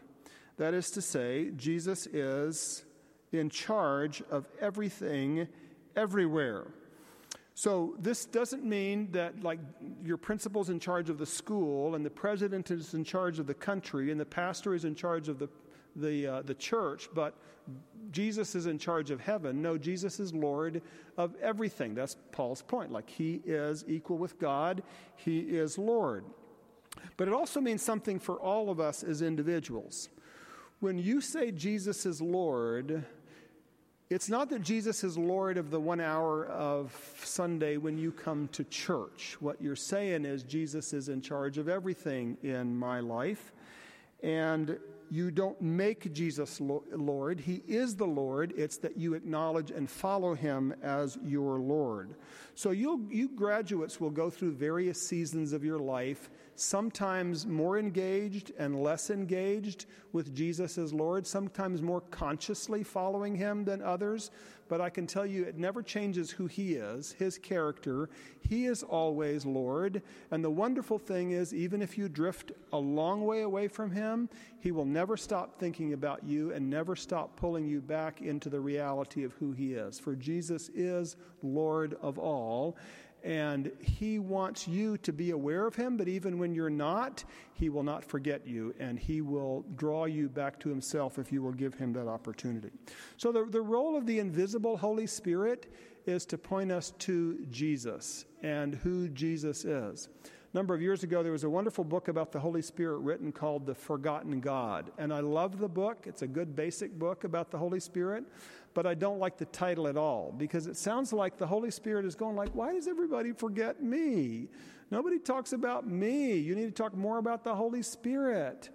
That 0.57 0.75
is 0.75 0.91
to 0.93 1.03
say, 1.03 1.51
Jesus 1.57 2.07
is 2.07 2.85
in 3.31 3.51
charge 3.51 4.23
of 4.31 4.47
everything, 4.61 5.49
everywhere. 5.95 6.67
So 7.59 7.95
this 7.99 8.27
doesn't 8.27 8.65
mean 8.65 9.09
that 9.13 9.43
like 9.43 9.59
your 10.05 10.19
principal's 10.19 10.69
in 10.69 10.79
charge 10.79 11.09
of 11.09 11.17
the 11.17 11.25
school 11.25 11.95
and 11.95 12.05
the 12.05 12.11
president 12.11 12.71
is 12.71 12.93
in 12.93 13.03
charge 13.03 13.39
of 13.39 13.47
the 13.47 13.55
country 13.55 14.11
and 14.11 14.21
the 14.21 14.27
pastor 14.27 14.75
is 14.75 14.85
in 14.85 14.95
charge 14.95 15.31
of 15.31 15.39
the 15.39 15.49
the 15.97 16.27
uh, 16.27 16.43
the 16.43 16.53
church, 16.55 17.09
but 17.15 17.33
Jesus 18.11 18.55
is 18.55 18.67
in 18.67 18.79
charge 18.79 19.11
of 19.11 19.23
heaven. 19.23 19.63
No, 19.63 19.79
Jesus 19.79 20.21
is 20.21 20.35
Lord 20.35 20.83
of 21.17 21.35
everything. 21.41 21.95
That's 21.95 22.19
Paul's 22.31 22.61
point. 22.61 22.93
Like 22.93 23.09
he 23.09 23.41
is 23.47 23.87
equal 23.89 24.19
with 24.19 24.39
God, 24.39 24.83
he 25.17 25.39
is 25.39 25.79
Lord. 25.79 26.27
But 27.17 27.27
it 27.27 27.33
also 27.33 27.63
means 27.63 27.81
something 27.81 28.19
for 28.19 28.39
all 28.39 28.69
of 28.69 28.81
us 28.81 29.03
as 29.03 29.23
individuals. 29.23 30.11
When 30.81 30.99
you 30.99 31.23
say 31.23 31.53
Jesus 31.53 32.05
is 32.05 32.21
Lord, 32.21 33.03
it's 34.09 34.29
not 34.29 34.51
that 34.51 34.63
Jesus 34.63 35.03
is 35.03 35.19
Lord 35.19 35.59
of 35.59 35.71
the 35.71 35.81
one 35.81 36.01
hour 36.01 36.47
of 36.47 36.95
Sunday 37.25 37.77
when 37.77 37.99
you 37.99 38.13
come 38.13 38.49
to 38.53 38.63
church. 38.65 39.37
What 39.41 39.61
you're 39.61 39.75
saying 39.75 40.25
is 40.25 40.45
Jesus 40.45 40.93
is 40.93 41.09
in 41.09 41.21
charge 41.21 41.59
of 41.59 41.69
everything 41.69 42.37
in 42.43 42.77
my 42.77 43.01
life. 43.01 43.53
And 44.23 44.79
you 45.11 45.31
don't 45.31 45.61
make 45.61 46.13
Jesus 46.13 46.61
Lord. 46.61 47.41
He 47.41 47.63
is 47.67 47.97
the 47.97 48.07
Lord. 48.07 48.53
It's 48.57 48.77
that 48.79 48.97
you 48.97 49.15
acknowledge 49.15 49.71
and 49.71 49.91
follow 49.91 50.35
him 50.35 50.75
as 50.83 51.19
your 51.25 51.59
Lord. 51.59 52.15
So 52.55 52.71
you 52.71 53.07
you 53.11 53.29
graduates 53.29 54.01
will 54.01 54.11
go 54.11 54.31
through 54.31 54.53
various 54.53 55.01
seasons 55.01 55.53
of 55.53 55.65
your 55.65 55.79
life 55.79 56.31
sometimes 56.57 57.47
more 57.47 57.79
engaged 57.79 58.53
and 58.59 58.83
less 58.83 59.11
engaged 59.11 59.87
with 60.13 60.35
Jesus 60.35 60.79
as 60.79 60.93
Lord, 60.93 61.27
sometimes 61.27 61.83
more 61.83 62.01
consciously 62.01 62.83
following 62.83 63.35
Him 63.35 63.65
than 63.65 63.83
others. 63.83 64.31
But 64.69 64.81
I 64.81 64.91
can 64.91 65.07
tell 65.07 65.25
you, 65.27 65.45
it 65.45 65.59
never 65.59 65.83
changes 65.83 66.31
who 66.31 66.47
He 66.47 66.75
is, 66.75 67.13
His 67.13 67.39
character. 67.39 68.09
He 68.41 68.67
is 68.67 68.83
always 68.83 69.47
Lord. 69.47 70.03
And 70.31 70.43
the 70.43 70.51
wonderful 70.51 70.99
thing 70.99 71.33
is, 71.33 71.55
even 71.55 71.83
if 71.83 71.97
you 71.97 72.09
drift 72.09 72.53
a 72.73 72.79
long 72.79 73.25
way 73.25 73.43
away 73.43 73.69
from 73.69 73.91
Him, 73.91 74.29
He 74.59 74.73
will 74.73 74.85
never 74.85 75.17
stop 75.17 75.61
thinking 75.61 75.93
about 75.93 76.25
you 76.25 76.53
and 76.53 76.69
never 76.69 76.97
stop 76.97 77.37
pulling 77.37 77.67
you 77.67 77.81
back 77.81 78.23
into 78.23 78.49
the 78.49 78.61
reality 78.61 79.23
of 79.23 79.35
who 79.35 79.53
He 79.53 79.75
is. 79.75 80.01
For 80.01 80.17
Jesus 80.17 80.69
is 80.71 81.17
Lord 81.43 81.97
of 82.03 82.19
all. 82.19 82.77
And 83.27 83.73
He 83.81 84.21
wants 84.21 84.69
you 84.69 84.97
to 84.99 85.13
be 85.13 85.33
aware 85.33 85.67
of 85.67 85.75
Him, 85.75 85.97
but 85.97 86.07
even 86.07 86.39
when 86.39 86.55
you're 86.55 86.71
not, 86.71 87.25
He 87.55 87.69
will 87.69 87.83
not 87.83 88.05
forget 88.05 88.47
you 88.47 88.73
and 88.79 88.97
He 88.97 89.21
will 89.21 89.65
draw 89.75 90.05
you 90.05 90.29
back 90.29 90.61
to 90.61 90.69
Himself 90.69 91.19
if 91.19 91.33
you 91.33 91.43
will 91.43 91.53
give 91.53 91.75
Him 91.75 91.93
that 91.95 92.07
opportunity. 92.07 92.71
So, 93.17 93.33
the, 93.33 93.45
the 93.45 93.61
role 93.61 93.97
of 93.97 94.07
the 94.07 94.21
invisible 94.21 94.77
Holy 94.77 95.09
Spirit 95.09 95.73
is 96.07 96.25
to 96.27 96.39
point 96.39 96.71
us 96.71 96.93
to 97.01 97.45
Jesus 97.51 98.27
and 98.43 98.77
who 98.77 99.09
Jesus 99.09 99.65
is. 99.65 100.09
A 100.25 100.57
number 100.57 100.75
of 100.75 100.81
years 100.81 101.03
ago, 101.03 101.23
there 101.23 101.33
was 101.33 101.45
a 101.45 101.51
wonderful 101.51 101.85
book 101.85 102.07
about 102.09 102.31
the 102.31 102.39
Holy 102.39 102.63
Spirit 102.63 102.99
written 102.99 103.33
called 103.33 103.67
The 103.67 103.75
Forgotten 103.75 104.41
God. 104.41 104.93
And 104.99 105.13
I 105.13 105.21
love 105.21 105.59
the 105.59 105.69
book. 105.69 106.05
It's 106.07 106.23
a 106.23 106.27
good 106.27 106.55
basic 106.55 106.97
book 106.97 107.25
about 107.25 107.51
the 107.51 107.59
Holy 107.59 107.81
Spirit, 107.81 108.25
but 108.77 108.85
I 108.87 108.93
don't 108.93 109.19
like 109.19 109.39
the 109.39 109.47
title 109.47 109.89
at 109.89 109.97
all 109.97 110.35
because 110.37 110.67
it 110.67 110.77
sounds 110.77 111.11
like 111.11 111.39
the 111.39 111.47
Holy 111.47 111.71
Spirit 111.71 112.05
is 112.05 112.15
going 112.15 112.37
like, 112.37 112.51
why 112.51 112.75
does 112.75 112.87
everybody 112.87 113.33
forget 113.33 113.83
me? 113.83 114.49
Nobody 114.91 115.19
talks 115.19 115.55
about 115.55 115.89
me. 115.89 116.37
You 116.37 116.55
need 116.55 116.67
to 116.67 116.83
talk 116.83 116.95
more 116.95 117.17
about 117.17 117.43
the 117.43 117.55
Holy 117.55 117.81
Spirit. 117.81 118.69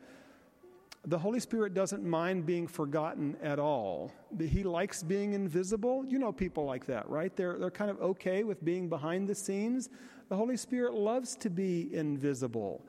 The 1.05 1.20
Holy 1.20 1.39
Spirit 1.39 1.75
doesn't 1.75 2.03
mind 2.03 2.48
being 2.48 2.65
forgotten 2.65 3.38
at 3.43 3.60
all. 3.60 4.12
He 4.39 4.63
likes 4.63 5.03
being 5.03 5.34
invisible. 5.34 6.03
You 6.08 6.17
know 6.17 6.31
people 6.31 6.65
like 6.65 6.88
that, 6.88 7.08
right? 7.08 7.36
They're, 7.36 7.60
they're 7.60 7.70
kind 7.70 7.91
of 7.91 8.01
okay 8.01 8.43
with 8.43 8.65
being 8.65 8.89
behind 8.89 9.27
the 9.27 9.36
scenes. 9.36 9.89
The 10.29 10.36
Holy 10.36 10.58
Spirit 10.58 10.96
loves 10.96 11.36
to 11.36 11.51
be 11.51 11.93
invisible, 11.93 12.84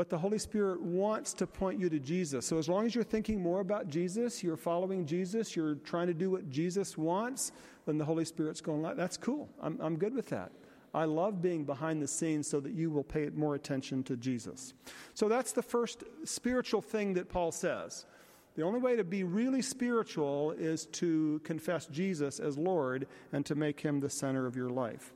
but 0.00 0.08
the 0.08 0.16
Holy 0.16 0.38
Spirit 0.38 0.80
wants 0.80 1.34
to 1.34 1.46
point 1.46 1.78
you 1.78 1.90
to 1.90 1.98
Jesus. 1.98 2.46
So 2.46 2.56
as 2.56 2.70
long 2.70 2.86
as 2.86 2.94
you're 2.94 3.04
thinking 3.04 3.38
more 3.38 3.60
about 3.60 3.88
Jesus, 3.88 4.42
you're 4.42 4.56
following 4.56 5.04
Jesus, 5.04 5.54
you're 5.54 5.74
trying 5.74 6.06
to 6.06 6.14
do 6.14 6.30
what 6.30 6.48
Jesus 6.48 6.96
wants, 6.96 7.52
then 7.84 7.98
the 7.98 8.04
Holy 8.06 8.24
Spirit's 8.24 8.62
going, 8.62 8.80
that's 8.96 9.18
cool. 9.18 9.50
I'm, 9.60 9.78
I'm 9.78 9.98
good 9.98 10.14
with 10.14 10.30
that. 10.30 10.52
I 10.94 11.04
love 11.04 11.42
being 11.42 11.66
behind 11.66 12.00
the 12.00 12.08
scenes 12.08 12.48
so 12.48 12.60
that 12.60 12.72
you 12.72 12.88
will 12.88 13.04
pay 13.04 13.28
more 13.28 13.56
attention 13.56 14.02
to 14.04 14.16
Jesus. 14.16 14.72
So 15.12 15.28
that's 15.28 15.52
the 15.52 15.62
first 15.62 16.02
spiritual 16.24 16.80
thing 16.80 17.12
that 17.12 17.28
Paul 17.28 17.52
says. 17.52 18.06
The 18.54 18.62
only 18.62 18.80
way 18.80 18.96
to 18.96 19.04
be 19.04 19.22
really 19.22 19.60
spiritual 19.60 20.52
is 20.52 20.86
to 20.86 21.42
confess 21.44 21.84
Jesus 21.84 22.40
as 22.40 22.56
Lord 22.56 23.06
and 23.34 23.44
to 23.44 23.54
make 23.54 23.78
him 23.78 24.00
the 24.00 24.08
center 24.08 24.46
of 24.46 24.56
your 24.56 24.70
life. 24.70 25.12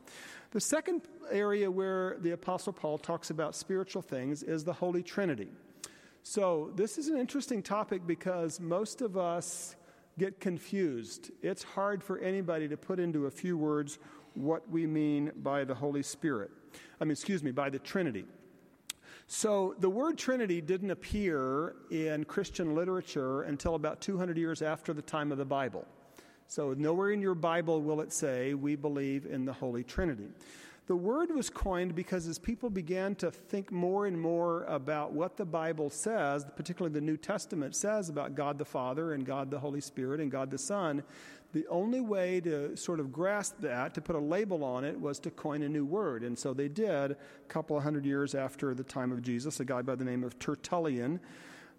The 0.55 0.61
second 0.61 1.03
area 1.33 1.69
where 1.69 2.17
the 2.21 2.31
Apostle 2.31 2.73
Paul 2.73 2.97
talks 2.97 3.31
about 3.31 3.57
spiritual 3.57 4.03
things 4.03 4.45
is 4.45 4.63
the 4.63 4.73
Holy 4.73 5.03
Trinity. 5.03 5.49
So, 6.23 6.71
this 6.77 6.97
is 6.97 7.09
an 7.09 7.19
interesting 7.19 7.61
topic 7.61 8.07
because 8.07 8.61
most 8.61 9.03
of 9.03 9.17
us 9.17 9.75
get 10.17 10.39
confused. 10.39 11.33
It's 11.43 11.65
hard 11.65 12.05
for 12.05 12.21
anybody 12.21 12.69
to 12.69 12.77
put 12.77 13.01
into 13.01 13.27
a 13.27 13.33
few 13.33 13.59
words 13.59 13.99
what 14.35 14.71
we 14.71 14.87
mean 14.87 15.33
by 15.43 15.65
the 15.65 15.75
Holy 15.75 16.05
Spirit. 16.05 16.53
I 17.01 17.05
mean, 17.05 17.11
excuse 17.11 17.43
me, 17.43 17.51
by 17.51 17.69
the 17.69 17.81
Trinity. 17.81 18.25
So, 19.27 19.75
the 19.81 19.91
word 19.91 20.17
Trinity 20.17 20.61
didn't 20.61 20.93
appear 20.93 21.75
in 21.91 22.25
Christian 22.27 22.77
literature 22.77 23.43
until 23.43 23.75
about 23.75 24.01
200 24.01 24.39
years 24.39 24.63
after 24.63 24.93
the 24.93 25.03
time 25.03 25.33
of 25.33 25.39
the 25.39 25.45
Bible. 25.45 25.85
So, 26.47 26.75
nowhere 26.75 27.11
in 27.11 27.21
your 27.21 27.35
Bible 27.35 27.83
will 27.83 28.01
it 28.01 28.13
say, 28.13 28.55
We 28.55 28.77
believe 28.77 29.27
in 29.27 29.45
the 29.45 29.53
Holy 29.53 29.83
Trinity. 29.83 30.29
The 30.87 30.97
word 30.97 31.35
was 31.35 31.49
coined 31.49 31.95
because 31.95 32.27
as 32.29 32.39
people 32.39 32.69
began 32.69 33.15
to 33.17 33.31
think 33.31 33.73
more 33.73 34.05
and 34.05 34.21
more 34.21 34.65
about 34.65 35.13
what 35.13 35.39
the 35.39 35.47
Bible 35.47 35.89
says, 35.89 36.45
particularly 36.57 36.93
the 36.93 37.01
New 37.01 37.17
Testament 37.17 37.75
says 37.75 38.11
about 38.11 38.35
God 38.35 38.59
the 38.59 38.67
Father 38.67 39.15
and 39.15 39.25
God 39.25 39.51
the 39.51 39.59
Holy 39.59 39.81
Spirit 39.81 40.21
and 40.21 40.31
God 40.31 40.51
the 40.51 40.59
Son, 40.59 41.03
the 41.55 41.67
only 41.69 42.03
way 42.03 42.39
to 42.41 42.77
sort 42.77 43.01
of 43.01 43.13
grasp 43.13 43.61
that, 43.61 43.95
to 43.95 44.03
put 44.03 44.15
a 44.15 44.21
label 44.21 44.63
on 44.63 44.85
it, 44.85 45.01
was 45.01 45.19
to 45.21 45.31
coin 45.31 45.63
a 45.63 45.69
new 45.69 45.87
word. 45.87 46.23
And 46.23 46.39
so 46.39 46.53
they 46.53 46.69
did 46.69 47.13
a 47.13 47.17
couple 47.49 47.79
of 47.79 47.83
hundred 47.83 48.05
years 48.05 48.35
after 48.35 48.75
the 48.75 48.85
time 48.85 49.11
of 49.11 49.23
Jesus, 49.23 49.61
a 49.61 49.65
guy 49.65 49.81
by 49.81 49.95
the 49.95 50.05
name 50.05 50.23
of 50.23 50.39
Tertullian 50.39 51.19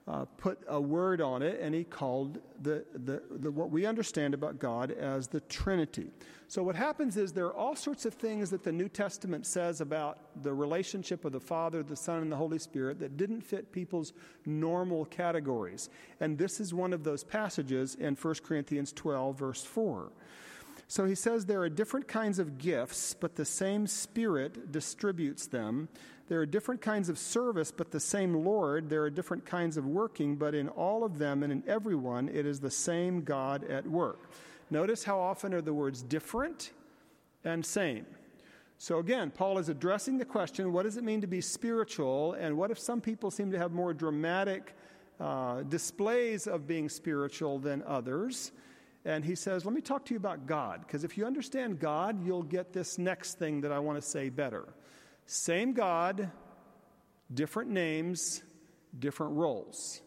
uh, 0.07 0.25
put 0.37 0.59
a 0.67 0.79
word 0.79 1.19
on 1.19 1.41
it, 1.41 1.59
and 1.59 1.73
he 1.73 1.83
called 1.83 2.39
the, 2.61 2.85
the, 2.93 3.23
the, 3.31 3.49
what 3.49 3.71
we 3.71 3.87
understand 3.87 4.35
about 4.35 4.59
God 4.59 4.91
as 4.91 5.27
the 5.27 5.39
Trinity. 5.41 6.11
So, 6.47 6.61
what 6.61 6.75
happens 6.75 7.17
is 7.17 7.33
there 7.33 7.47
are 7.47 7.55
all 7.55 7.75
sorts 7.75 8.05
of 8.05 8.13
things 8.13 8.51
that 8.51 8.63
the 8.63 8.71
New 8.71 8.87
Testament 8.87 9.47
says 9.47 9.81
about 9.81 10.19
the 10.43 10.53
relationship 10.53 11.25
of 11.25 11.31
the 11.31 11.39
Father, 11.39 11.81
the 11.81 11.95
Son, 11.95 12.21
and 12.21 12.31
the 12.31 12.35
Holy 12.35 12.59
Spirit 12.59 12.99
that 12.99 13.17
didn't 13.17 13.41
fit 13.41 13.71
people's 13.71 14.13
normal 14.45 15.05
categories. 15.05 15.89
And 16.19 16.37
this 16.37 16.59
is 16.59 16.71
one 16.71 16.93
of 16.93 17.03
those 17.03 17.23
passages 17.23 17.95
in 17.95 18.15
1 18.15 18.35
Corinthians 18.43 18.91
12, 18.91 19.39
verse 19.39 19.63
4. 19.63 20.11
So 20.87 21.05
he 21.05 21.15
says 21.15 21.45
there 21.45 21.61
are 21.61 21.69
different 21.69 22.07
kinds 22.07 22.37
of 22.37 22.59
gifts, 22.59 23.15
but 23.15 23.35
the 23.35 23.45
same 23.45 23.87
Spirit 23.87 24.71
distributes 24.71 25.47
them. 25.47 25.89
There 26.27 26.39
are 26.39 26.45
different 26.45 26.81
kinds 26.81 27.09
of 27.09 27.19
service, 27.19 27.71
but 27.71 27.91
the 27.91 27.99
same 27.99 28.33
Lord. 28.33 28.89
There 28.89 29.03
are 29.03 29.09
different 29.11 29.45
kinds 29.45 29.77
of 29.77 29.85
working, 29.85 30.35
but 30.35 30.55
in 30.55 30.69
all 30.69 31.03
of 31.03 31.19
them 31.19 31.43
and 31.43 31.51
in 31.51 31.63
everyone, 31.67 32.29
it 32.29 32.45
is 32.47 32.59
the 32.59 32.71
same 32.71 33.21
God 33.21 33.63
at 33.65 33.85
work. 33.85 34.31
Notice 34.71 35.03
how 35.03 35.19
often 35.19 35.53
are 35.53 35.61
the 35.61 35.73
words 35.73 36.01
different 36.01 36.71
and 37.43 37.63
same. 37.63 38.07
So 38.77 38.97
again, 38.97 39.31
Paul 39.31 39.59
is 39.59 39.69
addressing 39.69 40.17
the 40.17 40.25
question 40.25 40.73
what 40.73 40.83
does 40.83 40.97
it 40.97 41.03
mean 41.03 41.21
to 41.21 41.27
be 41.27 41.41
spiritual, 41.41 42.33
and 42.33 42.57
what 42.57 42.71
if 42.71 42.79
some 42.79 43.01
people 43.01 43.29
seem 43.29 43.51
to 43.51 43.59
have 43.59 43.71
more 43.71 43.93
dramatic 43.93 44.75
uh, 45.19 45.61
displays 45.63 46.47
of 46.47 46.67
being 46.67 46.89
spiritual 46.89 47.59
than 47.59 47.83
others? 47.83 48.51
And 49.05 49.23
he 49.23 49.35
says, 49.35 49.63
Let 49.63 49.75
me 49.75 49.81
talk 49.81 50.05
to 50.05 50.13
you 50.13 50.17
about 50.17 50.47
God, 50.47 50.81
because 50.81 51.03
if 51.03 51.17
you 51.17 51.25
understand 51.25 51.79
God, 51.79 52.25
you'll 52.25 52.43
get 52.43 52.73
this 52.73 52.97
next 52.97 53.37
thing 53.37 53.61
that 53.61 53.71
I 53.71 53.79
want 53.79 54.01
to 54.01 54.07
say 54.07 54.29
better. 54.29 54.67
Same 55.25 55.73
God, 55.73 56.31
different 57.33 57.71
names, 57.71 58.43
different 58.97 59.33
roles. 59.33 60.01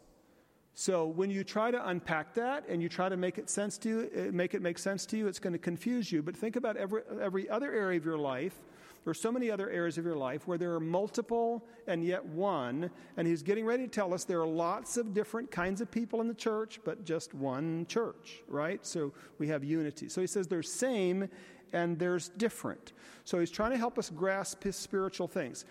So 0.75 1.07
when 1.07 1.29
you 1.29 1.43
try 1.43 1.73
to 1.73 1.89
unpack 1.89 2.35
that 2.35 2.69
and 2.69 2.81
you 2.81 2.89
try 2.89 3.09
to 3.09 3.17
make 3.17 3.37
it 3.37 3.51
sense 3.51 3.79
to 3.79 3.89
you, 3.89 4.11
eh, 4.15 4.31
make 4.33 4.55
it 4.55 4.63
make 4.63 4.79
sense 4.79 5.07
to 5.07 5.17
you, 5.17 5.27
it's 5.27 5.41
going 5.41 5.53
to 5.53 5.59
confuse 5.59 6.13
you. 6.13 6.23
But 6.23 6.37
think 6.37 6.55
about 6.55 6.77
every 6.77 7.03
every 7.21 7.51
other 7.51 7.73
area 7.73 7.99
of 7.99 8.05
your 8.05 8.17
life. 8.17 8.55
There 9.03 9.11
are 9.11 9.15
so 9.15 9.33
many 9.33 9.51
other 9.51 9.69
areas 9.71 9.99
of 9.99 10.05
your 10.05 10.17
life 10.17 10.47
where 10.47 10.57
there 10.59 10.73
are 10.75 10.81
multiple 10.81 11.65
and 11.89 12.05
yet 12.05 12.25
one. 12.25 12.91
And 13.17 13.27
he's 13.27 13.43
getting 13.43 13.65
ready 13.65 13.85
to 13.85 13.91
tell 13.91 14.15
us 14.15 14.25
there 14.25 14.41
are 14.41 14.47
lots 14.47 14.97
of 14.97 15.15
different 15.15 15.51
kinds 15.51 15.81
of 15.81 15.91
people 15.91 16.21
in 16.21 16.29
the 16.29 16.35
church, 16.35 16.79
but 16.85 17.05
just 17.05 17.35
one 17.35 17.87
church, 17.87 18.43
right? 18.47 18.85
So 18.87 19.13
we 19.39 19.49
have 19.49 19.65
unity. 19.65 20.09
So 20.09 20.21
he 20.21 20.27
says 20.29 20.47
there's 20.47 20.71
same 20.71 21.29
and 21.73 21.99
there's 21.99 22.29
different. 22.31 22.93
So 23.25 23.39
he's 23.39 23.51
trying 23.51 23.73
to 23.73 23.79
help 23.79 23.99
us 23.99 24.11
grasp 24.11 24.63
his 24.63 24.77
spiritual 24.77 25.29
things. 25.29 25.65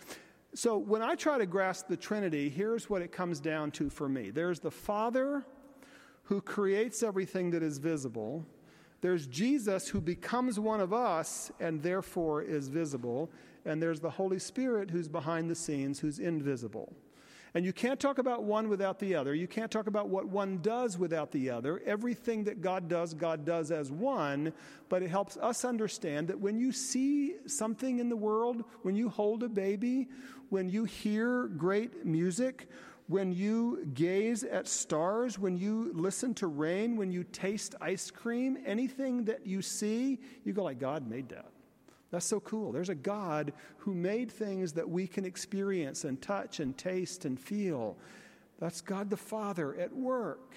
So 0.54 0.78
when 0.78 1.02
I 1.02 1.16
try 1.16 1.38
to 1.38 1.46
grasp 1.46 1.88
the 1.88 1.98
Trinity, 1.98 2.50
here's 2.50 2.90
what 2.90 3.02
it 3.02 3.12
comes 3.12 3.40
down 3.40 3.72
to 3.72 3.90
for 3.90 4.10
me 4.10 4.32
there's 4.32 4.60
the 4.60 4.72
Father 4.72 5.46
who 6.24 6.42
creates 6.42 7.04
everything 7.04 7.52
that 7.52 7.64
is 7.64 7.78
visible. 7.78 8.46
There's 9.00 9.28
Jesus 9.28 9.88
who 9.88 10.02
becomes 10.02 10.60
one 10.60 10.82
of 10.82 10.92
us 10.92 11.52
and 11.60 11.82
therefore 11.82 12.42
is 12.42 12.68
visible. 12.68 13.30
And 13.66 13.82
there's 13.82 14.00
the 14.00 14.10
Holy 14.10 14.40
Spirit 14.40 14.90
who's 14.90 15.08
behind 15.08 15.50
the 15.50 15.56
scenes, 15.56 16.00
who's 16.00 16.20
invisible. 16.20 16.94
And 17.54 17.66
you 17.66 17.74
can't 17.74 18.00
talk 18.00 18.18
about 18.18 18.44
one 18.44 18.70
without 18.70 19.00
the 19.00 19.16
other. 19.16 19.34
You 19.34 19.48
can't 19.48 19.72
talk 19.72 19.88
about 19.88 20.10
what 20.10 20.28
one 20.28 20.60
does 20.62 20.98
without 20.98 21.32
the 21.32 21.50
other. 21.50 21.82
Everything 21.86 22.44
that 22.46 22.62
God 22.62 22.88
does, 22.88 23.14
God 23.14 23.46
does 23.46 23.72
as 23.72 23.92
one. 23.92 24.54
But 24.90 25.04
it 25.04 25.10
helps 25.10 25.38
us 25.38 25.66
understand 25.66 26.28
that 26.28 26.40
when 26.40 26.60
you 26.60 26.72
see 26.72 27.36
something 27.46 28.00
in 28.00 28.10
the 28.10 28.16
world, 28.16 28.64
when 28.84 28.96
you 28.96 29.10
hold 29.10 29.44
a 29.44 29.50
baby, 29.50 30.08
when 30.50 30.70
you 30.70 30.84
hear 30.86 31.48
great 31.48 32.06
music, 32.06 32.68
when 33.08 33.32
you 33.32 33.88
gaze 33.94 34.44
at 34.44 34.68
stars, 34.68 35.40
when 35.40 35.58
you 35.58 35.92
listen 35.94 36.34
to 36.36 36.48
rain, 36.48 36.98
when 36.98 37.12
you 37.12 37.24
taste 37.24 37.76
ice 37.80 38.12
cream, 38.12 38.58
anything 38.66 39.26
that 39.26 39.46
you 39.46 39.62
see, 39.62 40.20
you 40.44 40.54
go 40.54 40.64
like, 40.64 40.80
God 40.80 41.08
made 41.08 41.30
that. 41.30 41.48
That's 42.12 42.26
so 42.26 42.40
cool. 42.40 42.72
There's 42.72 42.90
a 42.90 42.96
God 42.96 43.54
who 43.80 43.94
made 43.94 44.32
things 44.32 44.74
that 44.74 44.90
we 44.90 45.08
can 45.08 45.26
experience 45.26 46.06
and 46.06 46.22
touch 46.22 46.60
and 46.60 46.78
taste 46.78 47.26
and 47.26 47.40
feel. 47.40 47.98
That's 48.60 48.82
God 48.82 49.10
the 49.10 49.18
Father 49.18 49.76
at 49.76 49.94
work. 49.94 50.56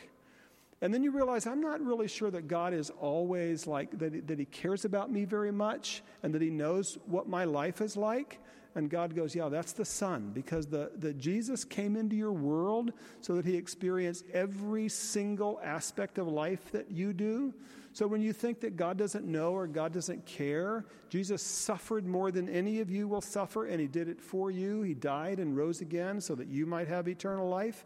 And 0.82 0.94
then 0.94 1.02
you 1.02 1.10
realize 1.10 1.46
I'm 1.46 1.60
not 1.60 1.80
really 1.84 2.08
sure 2.08 2.30
that 2.30 2.48
God 2.48 2.72
is 2.72 2.90
always 2.90 3.66
like, 3.66 3.98
that, 3.98 4.26
that 4.28 4.38
He 4.38 4.46
cares 4.46 4.84
about 4.84 5.10
me 5.10 5.24
very 5.24 5.52
much 5.52 6.02
and 6.22 6.32
that 6.34 6.40
He 6.40 6.50
knows 6.50 6.98
what 7.06 7.28
my 7.28 7.44
life 7.44 7.80
is 7.80 7.96
like. 7.96 8.38
And 8.74 8.88
God 8.88 9.14
goes, 9.14 9.34
Yeah, 9.34 9.48
that's 9.48 9.72
the 9.72 9.84
Son, 9.84 10.30
because 10.32 10.66
the, 10.66 10.92
the 10.96 11.12
Jesus 11.12 11.64
came 11.64 11.96
into 11.96 12.16
your 12.16 12.32
world 12.32 12.92
so 13.20 13.34
that 13.34 13.44
He 13.44 13.56
experienced 13.56 14.24
every 14.32 14.88
single 14.88 15.60
aspect 15.62 16.16
of 16.18 16.28
life 16.28 16.70
that 16.72 16.90
you 16.90 17.12
do. 17.12 17.52
So 18.00 18.06
when 18.06 18.22
you 18.22 18.32
think 18.32 18.60
that 18.60 18.78
God 18.78 18.96
doesn't 18.96 19.26
know 19.26 19.52
or 19.52 19.66
God 19.66 19.92
doesn't 19.92 20.24
care, 20.24 20.86
Jesus 21.10 21.42
suffered 21.42 22.06
more 22.06 22.30
than 22.30 22.48
any 22.48 22.80
of 22.80 22.90
you 22.90 23.06
will 23.06 23.20
suffer, 23.20 23.66
and 23.66 23.78
He 23.78 23.88
did 23.88 24.08
it 24.08 24.22
for 24.22 24.50
you. 24.50 24.80
He 24.80 24.94
died 24.94 25.38
and 25.38 25.54
rose 25.54 25.82
again 25.82 26.22
so 26.22 26.34
that 26.36 26.48
you 26.48 26.64
might 26.64 26.88
have 26.88 27.08
eternal 27.08 27.46
life. 27.50 27.84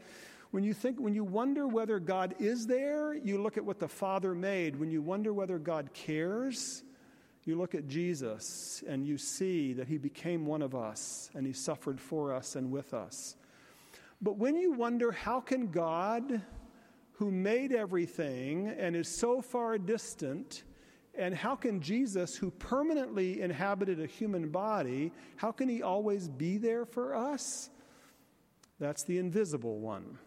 When 0.52 0.62
you 0.62 0.72
think, 0.72 1.00
when 1.00 1.14
you 1.14 1.24
wonder 1.24 1.66
whether 1.66 1.98
God 1.98 2.36
is 2.38 2.68
there, 2.68 3.12
you 3.12 3.42
look 3.42 3.56
at 3.56 3.64
what 3.64 3.80
the 3.80 3.88
Father 3.88 4.36
made. 4.36 4.78
When 4.78 4.88
you 4.88 5.02
wonder 5.02 5.32
whether 5.32 5.58
God 5.58 5.92
cares, 5.92 6.84
you 7.42 7.58
look 7.58 7.74
at 7.74 7.88
Jesus 7.88 8.84
and 8.86 9.04
you 9.04 9.18
see 9.18 9.72
that 9.72 9.88
He 9.88 9.98
became 9.98 10.46
one 10.46 10.62
of 10.62 10.76
us 10.76 11.28
and 11.34 11.44
He 11.44 11.52
suffered 11.52 12.00
for 12.00 12.32
us 12.32 12.54
and 12.54 12.70
with 12.70 12.94
us. 12.94 13.34
But 14.22 14.36
when 14.38 14.54
you 14.54 14.74
wonder, 14.74 15.10
how 15.10 15.40
can 15.40 15.72
God 15.72 16.40
who 17.14 17.30
made 17.30 17.72
everything 17.72 18.68
and 18.68 18.94
is 18.96 19.08
so 19.08 19.40
far 19.40 19.78
distant 19.78 20.64
And 21.16 21.34
how 21.34 21.54
can 21.54 21.80
Jesus, 21.80 22.34
who 22.34 22.50
permanently 22.50 23.40
inhabited 23.40 24.00
a 24.00 24.06
human 24.06 24.48
body, 24.48 25.12
how 25.36 25.52
can 25.52 25.68
he 25.68 25.82
always 25.82 26.28
be 26.28 26.58
there 26.58 26.84
for 26.84 27.14
us? 27.14 27.70
That's 28.80 29.04
the 29.04 29.18
invisible 29.18 29.78
one, 29.78 30.18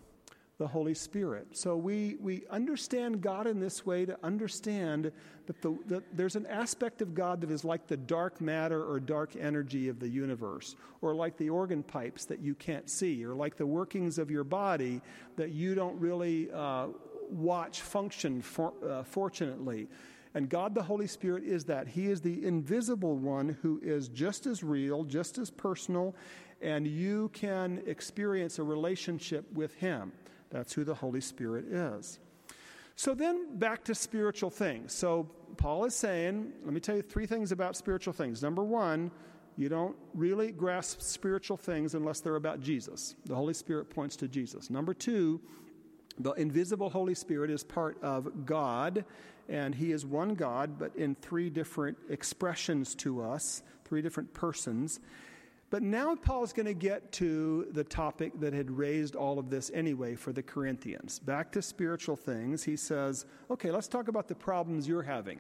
the 0.58 0.68
Holy 0.68 0.96
Spirit. 0.96 1.56
So 1.56 1.78
we, 1.78 2.18
we 2.20 2.44
understand 2.50 3.22
God 3.22 3.46
in 3.46 3.60
this 3.60 3.86
way 3.86 4.06
to 4.06 4.18
understand 4.24 5.12
that, 5.46 5.62
the, 5.62 5.78
that 5.86 6.18
there's 6.18 6.36
an 6.36 6.48
aspect 6.48 7.02
of 7.02 7.14
God 7.14 7.42
that 7.42 7.52
is 7.52 7.64
like 7.64 7.86
the 7.86 7.98
dark 7.98 8.42
matter 8.42 8.84
or 8.84 9.00
dark 9.00 9.36
energy 9.36 9.88
of 9.88 10.00
the 10.00 10.08
universe, 10.08 10.76
or 11.02 11.14
like 11.14 11.38
the 11.38 11.50
organ 11.50 11.84
pipes 11.84 12.26
that 12.26 12.40
you 12.40 12.56
can't 12.56 12.90
see, 12.90 13.24
or 13.24 13.36
like 13.36 13.56
the 13.56 13.68
workings 13.68 14.18
of 14.18 14.32
your 14.32 14.44
body 14.44 15.00
that 15.36 15.52
you 15.52 15.76
don't 15.76 16.00
really 16.00 16.50
uh, 16.52 16.88
watch 17.30 17.82
function, 17.82 18.42
for, 18.42 18.74
uh, 18.84 19.04
fortunately. 19.04 19.88
And 20.34 20.50
God 20.50 20.74
the 20.74 20.84
Holy 20.84 21.08
Spirit 21.08 21.44
is 21.44 21.66
that. 21.66 21.88
He 21.88 22.08
is 22.08 22.22
the 22.22 22.46
invisible 22.46 23.16
one 23.16 23.58
who 23.62 23.80
is 23.84 24.08
just 24.08 24.48
as 24.48 24.64
real, 24.64 25.04
just 25.04 25.38
as 25.38 25.52
personal, 25.52 26.16
and 26.62 26.88
you 26.88 27.30
can 27.34 27.84
experience 27.86 28.58
a 28.58 28.64
relationship 28.64 29.46
with 29.54 29.76
Him. 29.76 30.12
That's 30.50 30.74
who 30.74 30.84
the 30.84 30.96
Holy 30.96 31.22
Spirit 31.22 31.66
is. 31.66 32.20
So 32.96 33.14
then 33.14 33.58
back 33.58 33.84
to 33.86 33.96
spiritual 33.96 34.50
things. 34.50 34.94
So 34.94 35.30
Paul 35.58 35.86
is 35.86 35.94
saying, 35.94 36.52
let 36.64 36.74
me 36.74 36.80
tell 36.80 36.96
you 36.96 37.02
three 37.02 37.28
things 37.28 37.52
about 37.52 37.76
spiritual 37.76 38.14
things. 38.14 38.42
Number 38.42 38.64
one, 38.64 39.12
you 39.56 39.70
don't 39.70 39.96
really 40.14 40.52
grasp 40.52 41.02
spiritual 41.02 41.58
things 41.58 41.96
unless 41.96 42.20
they're 42.20 42.36
about 42.36 42.60
Jesus. 42.60 43.16
The 43.26 43.36
Holy 43.36 43.54
Spirit 43.54 43.90
points 43.90 44.16
to 44.18 44.28
Jesus. 44.28 44.70
Number 44.70 44.94
two, 44.94 45.42
the 46.20 46.32
invisible 46.34 46.90
Holy 46.90 47.16
Spirit 47.16 47.52
is 47.52 47.64
part 47.64 48.02
of 48.02 48.46
God, 48.46 49.06
and 49.50 49.74
He 49.76 49.92
is 49.92 50.06
one 50.06 50.34
God, 50.34 50.80
but 50.80 50.96
in 50.96 51.16
three 51.16 51.50
different 51.50 51.98
expressions 52.10 52.96
to 52.96 53.22
us, 53.22 53.62
three 53.86 54.02
different 54.02 54.34
persons. 54.34 55.00
But 55.70 55.84
now 55.84 56.16
Paul 56.16 56.44
is 56.44 56.54
going 56.54 56.66
to 56.68 56.74
get 56.74 57.12
to 57.14 57.68
the 57.72 57.84
topic 57.84 58.40
that 58.40 58.54
had 58.54 58.72
raised 58.72 59.16
all 59.16 59.38
of 59.38 59.50
this 59.50 59.70
anyway 59.74 60.16
for 60.16 60.32
the 60.32 60.42
Corinthians. 60.42 61.20
Back 61.20 61.52
to 61.54 61.62
spiritual 61.62 62.16
things, 62.16 62.64
he 62.64 62.78
says, 62.78 63.26
okay, 63.52 63.70
let's 63.70 63.90
talk 63.90 64.08
about 64.08 64.30
the 64.30 64.36
problems 64.36 64.88
you're 64.88 65.04
having. 65.04 65.40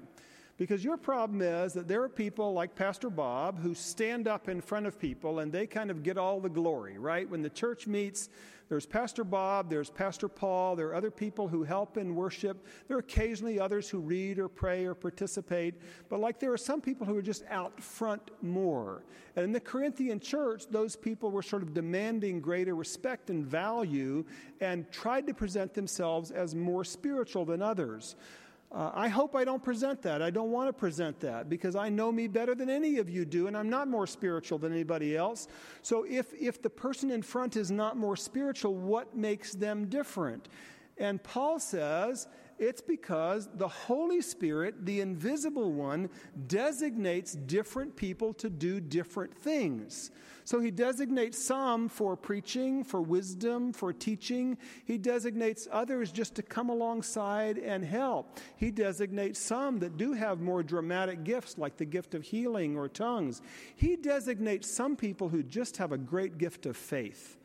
Because 0.58 0.84
your 0.84 0.98
problem 0.98 1.42
is 1.44 1.74
that 1.74 1.88
there 1.88 2.02
are 2.02 2.10
people 2.10 2.52
like 2.52 2.74
Pastor 2.74 3.12
Bob 3.12 3.60
who 3.60 3.76
stand 3.76 4.28
up 4.28 4.50
in 4.50 4.60
front 4.60 4.88
of 4.88 4.98
people 4.98 5.40
and 5.40 5.52
they 5.52 5.68
kind 5.68 5.92
of 5.92 6.02
get 6.02 6.18
all 6.18 6.40
the 6.40 6.50
glory, 6.50 6.98
right? 6.98 7.30
When 7.30 7.44
the 7.44 7.50
church 7.50 7.86
meets, 7.86 8.30
there's 8.68 8.88
Pastor 8.88 9.24
Bob, 9.24 9.70
there's 9.70 9.92
Pastor 9.92 10.28
Paul, 10.28 10.76
there 10.76 10.88
are 10.88 10.96
other 10.96 11.12
people 11.12 11.48
who 11.48 11.64
help 11.64 11.96
in 11.96 12.16
worship. 12.16 12.66
There 12.88 12.98
are 12.98 13.02
occasionally 13.02 13.60
others 13.60 13.88
who 13.88 14.00
read 14.00 14.40
or 14.40 14.50
pray 14.50 14.86
or 14.86 14.96
participate. 14.96 15.76
But 16.10 16.22
like 16.22 16.40
there 16.40 16.52
are 16.52 16.58
some 16.58 16.82
people 16.82 17.06
who 17.06 17.16
are 17.16 17.22
just 17.22 17.44
out 17.52 17.80
front 17.82 18.32
more. 18.42 19.04
And 19.36 19.46
in 19.46 19.52
the 19.52 19.60
Corinthian 19.60 20.20
church, 20.20 20.66
those 20.72 20.96
people 20.96 21.30
were 21.30 21.44
sort 21.44 21.62
of 21.62 21.76
demanding 21.76 22.42
greater 22.42 22.76
respect 22.76 23.30
and 23.30 23.46
value 23.46 24.26
and 24.60 24.92
tried 24.92 25.28
to 25.28 25.36
present 25.36 25.76
themselves 25.76 26.32
as 26.32 26.56
more 26.56 26.84
spiritual 26.84 27.46
than 27.46 27.62
others. 27.62 28.16
Uh, 28.70 28.92
I 28.94 29.08
hope 29.08 29.36
I 29.36 29.46
don't 29.46 29.64
present 29.64 30.02
that. 30.02 30.22
I 30.22 30.30
don't 30.30 30.52
want 30.52 30.68
to 30.68 30.74
present 30.74 31.20
that 31.22 31.48
because 31.48 31.76
I 31.76 31.88
know 31.88 32.12
me 32.12 32.28
better 32.28 32.54
than 32.54 32.70
any 32.70 32.98
of 32.98 33.10
you 33.10 33.24
do, 33.24 33.48
and 33.48 33.56
I'm 33.56 33.70
not 33.70 33.88
more 33.88 34.06
spiritual 34.06 34.58
than 34.58 34.74
anybody 34.74 35.16
else. 35.16 35.48
So 35.82 36.04
if, 36.04 36.34
if 36.34 36.62
the 36.62 36.70
person 36.70 37.10
in 37.10 37.22
front 37.22 37.56
is 37.56 37.72
not 37.72 37.96
more 37.96 38.18
spiritual, 38.18 38.76
what 38.76 39.16
makes 39.16 39.54
them 39.54 39.86
different? 39.86 40.50
And 40.98 41.24
Paul 41.24 41.60
says 41.60 42.28
it's 42.60 42.82
because 42.82 43.50
the 43.56 43.68
Holy 43.68 44.22
Spirit, 44.22 44.86
the 44.86 45.02
invisible 45.02 45.72
one, 45.72 46.10
designates 46.48 47.34
different 47.34 47.96
people 47.96 48.34
to 48.36 48.50
do 48.50 48.80
different 48.80 49.34
things. 49.34 50.12
So 50.44 50.60
he 50.60 50.72
designates 50.72 51.38
some 51.38 51.90
for 51.90 52.16
preaching, 52.16 52.84
for 52.84 53.02
wisdom, 53.02 53.74
for 53.74 53.92
teaching. 53.92 54.58
He 54.86 54.98
designates 54.98 55.68
others 55.72 56.12
just 56.12 56.36
to 56.36 56.42
come 56.42 56.70
alongside 56.70 57.58
and 57.58 57.84
help. 57.84 58.40
He 58.56 58.72
designates 58.72 59.40
some 59.40 59.80
that 59.80 59.98
do 59.98 60.14
have 60.14 60.40
more 60.40 60.64
dramatic 60.64 61.24
gifts, 61.24 61.58
like 61.58 61.78
the 61.78 61.86
gift 61.86 62.16
of 62.16 62.24
healing 62.24 62.78
or 62.78 62.88
tongues. 62.88 63.42
He 63.76 63.96
designates 63.96 64.72
some 64.72 64.96
people 64.96 65.30
who 65.30 65.44
just 65.44 65.78
have 65.78 65.92
a 65.92 65.98
great 65.98 66.38
gift 66.38 66.66
of 66.66 66.78
faith. 66.78 67.37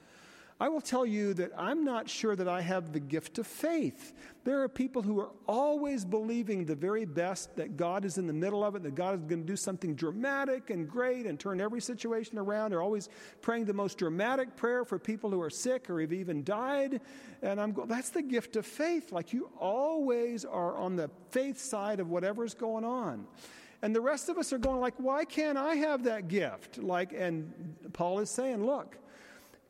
I 0.62 0.68
will 0.68 0.80
tell 0.80 1.04
you 1.04 1.34
that 1.34 1.50
I'm 1.58 1.84
not 1.84 2.08
sure 2.08 2.36
that 2.36 2.46
I 2.46 2.60
have 2.60 2.92
the 2.92 3.00
gift 3.00 3.40
of 3.40 3.48
faith. 3.48 4.12
There 4.44 4.62
are 4.62 4.68
people 4.68 5.02
who 5.02 5.18
are 5.18 5.30
always 5.48 6.04
believing 6.04 6.64
the 6.64 6.76
very 6.76 7.04
best, 7.04 7.56
that 7.56 7.76
God 7.76 8.04
is 8.04 8.16
in 8.16 8.28
the 8.28 8.32
middle 8.32 8.62
of 8.62 8.76
it, 8.76 8.84
that 8.84 8.94
God 8.94 9.16
is 9.16 9.20
going 9.22 9.40
to 9.40 9.46
do 9.46 9.56
something 9.56 9.96
dramatic 9.96 10.70
and 10.70 10.88
great 10.88 11.26
and 11.26 11.36
turn 11.36 11.60
every 11.60 11.80
situation 11.80 12.38
around. 12.38 12.70
They're 12.70 12.80
always 12.80 13.08
praying 13.40 13.64
the 13.64 13.74
most 13.74 13.98
dramatic 13.98 14.54
prayer 14.54 14.84
for 14.84 15.00
people 15.00 15.30
who 15.30 15.42
are 15.42 15.50
sick 15.50 15.90
or 15.90 16.00
have 16.00 16.12
even 16.12 16.44
died. 16.44 17.00
And 17.42 17.60
I'm 17.60 17.72
going, 17.72 17.88
that's 17.88 18.10
the 18.10 18.22
gift 18.22 18.54
of 18.54 18.64
faith. 18.64 19.10
Like 19.10 19.32
you 19.32 19.50
always 19.58 20.44
are 20.44 20.76
on 20.76 20.94
the 20.94 21.10
faith 21.32 21.58
side 21.58 21.98
of 21.98 22.08
whatever's 22.08 22.54
going 22.54 22.84
on. 22.84 23.26
And 23.82 23.92
the 23.96 24.00
rest 24.00 24.28
of 24.28 24.38
us 24.38 24.52
are 24.52 24.58
going 24.58 24.78
like, 24.78 24.94
why 24.98 25.24
can't 25.24 25.58
I 25.58 25.74
have 25.74 26.04
that 26.04 26.28
gift? 26.28 26.78
Like, 26.78 27.12
and 27.12 27.74
Paul 27.92 28.20
is 28.20 28.30
saying, 28.30 28.64
look, 28.64 28.96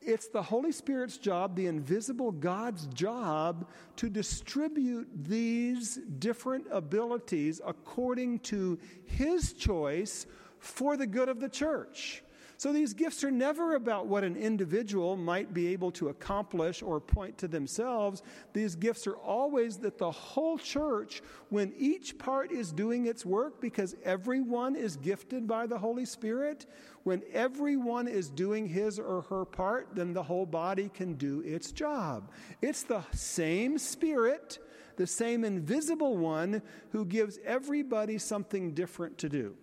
it's 0.05 0.29
the 0.29 0.43
Holy 0.43 0.73
Spirit's 0.73 1.17
job, 1.17 1.57
the 1.57 1.67
invisible 1.67 2.33
God's 2.33 2.87
job, 2.87 3.69
to 3.97 4.09
distribute 4.09 5.09
these 5.15 5.97
different 6.19 6.67
abilities 6.71 7.61
according 7.65 8.41
to 8.41 8.79
His 9.05 9.53
choice 9.53 10.27
for 10.59 10.97
the 10.97 11.07
good 11.07 11.29
of 11.29 11.41
the 11.41 11.49
church. 11.49 12.23
So 12.63 12.73
these 12.73 12.95
gifts 12.95 13.25
are 13.25 13.31
never 13.33 13.75
about 13.75 14.07
what 14.07 14.23
an 14.23 14.37
individual 14.37 15.17
might 15.17 15.53
be 15.53 15.67
able 15.73 15.91
to 15.91 16.11
accomplish 16.11 16.81
or 16.81 17.01
point 17.01 17.37
to 17.39 17.49
themselves. 17.49 18.23
These 18.53 18.77
gifts 18.77 19.05
are 19.09 19.17
always 19.17 19.79
that 19.79 19.99
the 19.99 20.13
whole 20.13 20.59
church, 20.59 21.25
when 21.49 21.73
each 21.77 22.19
part 22.19 22.53
is 22.53 22.71
doing 22.71 23.07
its 23.07 23.27
work, 23.27 23.61
because 23.61 23.97
everyone 24.05 24.77
is 24.77 24.95
gifted 24.95 25.49
by 25.49 25.67
the 25.67 25.77
Holy 25.77 26.05
Spirit, 26.05 26.67
when 27.03 27.25
everyone 27.33 28.07
is 28.07 28.31
doing 28.31 28.69
his 28.69 28.97
or 28.97 29.23
her 29.23 29.45
part, 29.45 29.89
then 29.97 30.13
the 30.13 30.23
whole 30.23 30.47
body 30.47 30.89
can 30.89 31.15
do 31.15 31.41
its 31.41 31.73
job. 31.73 32.31
It's 32.61 32.85
the 32.85 33.03
same 33.11 33.77
Spirit, 33.77 34.61
the 34.95 35.09
same 35.09 35.43
invisible 35.43 36.17
one, 36.17 36.63
who 36.93 37.07
gives 37.07 37.41
everybody 37.45 38.19
something 38.19 38.73
different 38.73 39.19
to 39.19 39.29
do. 39.29 39.57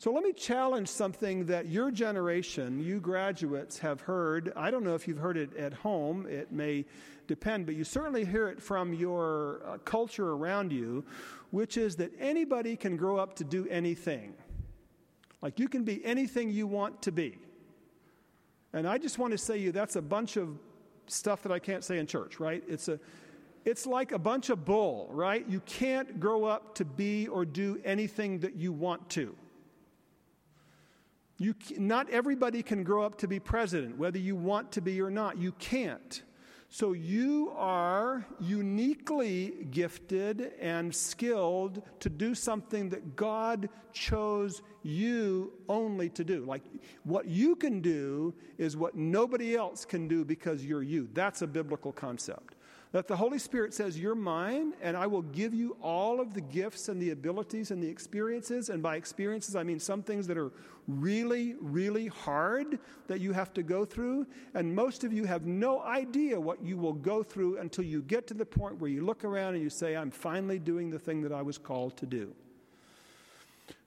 So 0.00 0.10
let 0.10 0.24
me 0.24 0.32
challenge 0.32 0.88
something 0.88 1.44
that 1.44 1.68
your 1.68 1.90
generation, 1.90 2.82
you 2.82 3.00
graduates, 3.00 3.78
have 3.80 4.00
heard. 4.00 4.50
I 4.56 4.70
don't 4.70 4.82
know 4.82 4.94
if 4.94 5.06
you've 5.06 5.18
heard 5.18 5.36
it 5.36 5.54
at 5.58 5.74
home, 5.74 6.24
it 6.24 6.50
may 6.50 6.86
depend, 7.26 7.66
but 7.66 7.74
you 7.74 7.84
certainly 7.84 8.24
hear 8.24 8.48
it 8.48 8.62
from 8.62 8.94
your 8.94 9.60
uh, 9.66 9.76
culture 9.84 10.30
around 10.30 10.72
you, 10.72 11.04
which 11.50 11.76
is 11.76 11.96
that 11.96 12.12
anybody 12.18 12.76
can 12.76 12.96
grow 12.96 13.18
up 13.18 13.34
to 13.36 13.44
do 13.44 13.68
anything. 13.68 14.32
Like 15.42 15.58
you 15.58 15.68
can 15.68 15.84
be 15.84 16.02
anything 16.02 16.48
you 16.48 16.66
want 16.66 17.02
to 17.02 17.12
be. 17.12 17.36
And 18.72 18.88
I 18.88 18.96
just 18.96 19.18
want 19.18 19.32
to 19.32 19.38
say 19.38 19.58
you 19.58 19.70
that's 19.70 19.96
a 19.96 20.02
bunch 20.02 20.38
of 20.38 20.58
stuff 21.08 21.42
that 21.42 21.52
I 21.52 21.58
can't 21.58 21.84
say 21.84 21.98
in 21.98 22.06
church, 22.06 22.40
right? 22.40 22.64
It's 22.66 22.88
a 22.88 22.98
it's 23.66 23.86
like 23.86 24.12
a 24.12 24.18
bunch 24.18 24.48
of 24.48 24.64
bull, 24.64 25.10
right? 25.12 25.46
You 25.46 25.60
can't 25.66 26.18
grow 26.18 26.46
up 26.46 26.74
to 26.76 26.86
be 26.86 27.28
or 27.28 27.44
do 27.44 27.78
anything 27.84 28.38
that 28.38 28.56
you 28.56 28.72
want 28.72 29.06
to. 29.10 29.36
You, 31.40 31.54
not 31.78 32.10
everybody 32.10 32.62
can 32.62 32.84
grow 32.84 33.02
up 33.02 33.16
to 33.18 33.26
be 33.26 33.40
president, 33.40 33.96
whether 33.96 34.18
you 34.18 34.36
want 34.36 34.72
to 34.72 34.82
be 34.82 35.00
or 35.00 35.10
not. 35.10 35.38
You 35.38 35.52
can't. 35.52 36.22
So 36.68 36.92
you 36.92 37.50
are 37.56 38.26
uniquely 38.38 39.66
gifted 39.70 40.52
and 40.60 40.94
skilled 40.94 41.82
to 42.00 42.10
do 42.10 42.34
something 42.34 42.90
that 42.90 43.16
God 43.16 43.70
chose 43.94 44.60
you 44.82 45.54
only 45.66 46.10
to 46.10 46.24
do. 46.24 46.44
Like 46.44 46.62
what 47.04 47.26
you 47.26 47.56
can 47.56 47.80
do 47.80 48.34
is 48.58 48.76
what 48.76 48.94
nobody 48.94 49.56
else 49.56 49.86
can 49.86 50.08
do 50.08 50.26
because 50.26 50.62
you're 50.62 50.82
you. 50.82 51.08
That's 51.14 51.40
a 51.40 51.46
biblical 51.46 51.90
concept. 51.90 52.54
That 52.92 53.06
the 53.06 53.16
Holy 53.16 53.38
Spirit 53.38 53.72
says, 53.72 53.98
You're 53.98 54.16
mine, 54.16 54.72
and 54.82 54.96
I 54.96 55.06
will 55.06 55.22
give 55.22 55.54
you 55.54 55.76
all 55.80 56.20
of 56.20 56.34
the 56.34 56.40
gifts 56.40 56.88
and 56.88 57.00
the 57.00 57.10
abilities 57.10 57.70
and 57.70 57.80
the 57.80 57.88
experiences. 57.88 58.68
And 58.68 58.82
by 58.82 58.96
experiences, 58.96 59.54
I 59.54 59.62
mean 59.62 59.78
some 59.78 60.02
things 60.02 60.26
that 60.26 60.36
are 60.36 60.50
really, 60.88 61.54
really 61.60 62.08
hard 62.08 62.80
that 63.06 63.20
you 63.20 63.32
have 63.32 63.54
to 63.54 63.62
go 63.62 63.84
through. 63.84 64.26
And 64.54 64.74
most 64.74 65.04
of 65.04 65.12
you 65.12 65.24
have 65.24 65.46
no 65.46 65.80
idea 65.82 66.40
what 66.40 66.64
you 66.64 66.76
will 66.76 66.92
go 66.92 67.22
through 67.22 67.58
until 67.58 67.84
you 67.84 68.02
get 68.02 68.26
to 68.28 68.34
the 68.34 68.46
point 68.46 68.80
where 68.80 68.90
you 68.90 69.04
look 69.04 69.24
around 69.24 69.54
and 69.54 69.62
you 69.62 69.70
say, 69.70 69.96
I'm 69.96 70.10
finally 70.10 70.58
doing 70.58 70.90
the 70.90 70.98
thing 70.98 71.22
that 71.22 71.32
I 71.32 71.42
was 71.42 71.58
called 71.58 71.96
to 71.98 72.06
do. 72.06 72.34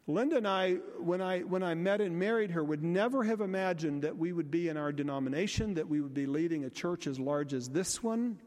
Linda 0.08 0.38
and 0.38 0.48
I, 0.48 0.76
when 1.00 1.22
I, 1.22 1.42
when 1.42 1.64
I 1.64 1.76
met 1.76 2.00
and 2.00 2.18
married 2.18 2.52
her, 2.52 2.64
would 2.64 2.84
never 2.84 3.24
have 3.24 3.42
imagined 3.42 4.02
that 4.04 4.18
we 4.18 4.32
would 4.32 4.52
be 4.52 4.70
in 4.70 4.78
our 4.78 4.94
denomination, 4.94 5.74
that 5.74 5.88
we 5.88 6.00
would 6.00 6.14
be 6.14 6.26
leading 6.26 6.64
a 6.64 6.70
church 6.70 7.06
as 7.06 7.20
large 7.20 7.54
as 7.54 7.70
this 7.70 8.02
one 8.02 8.38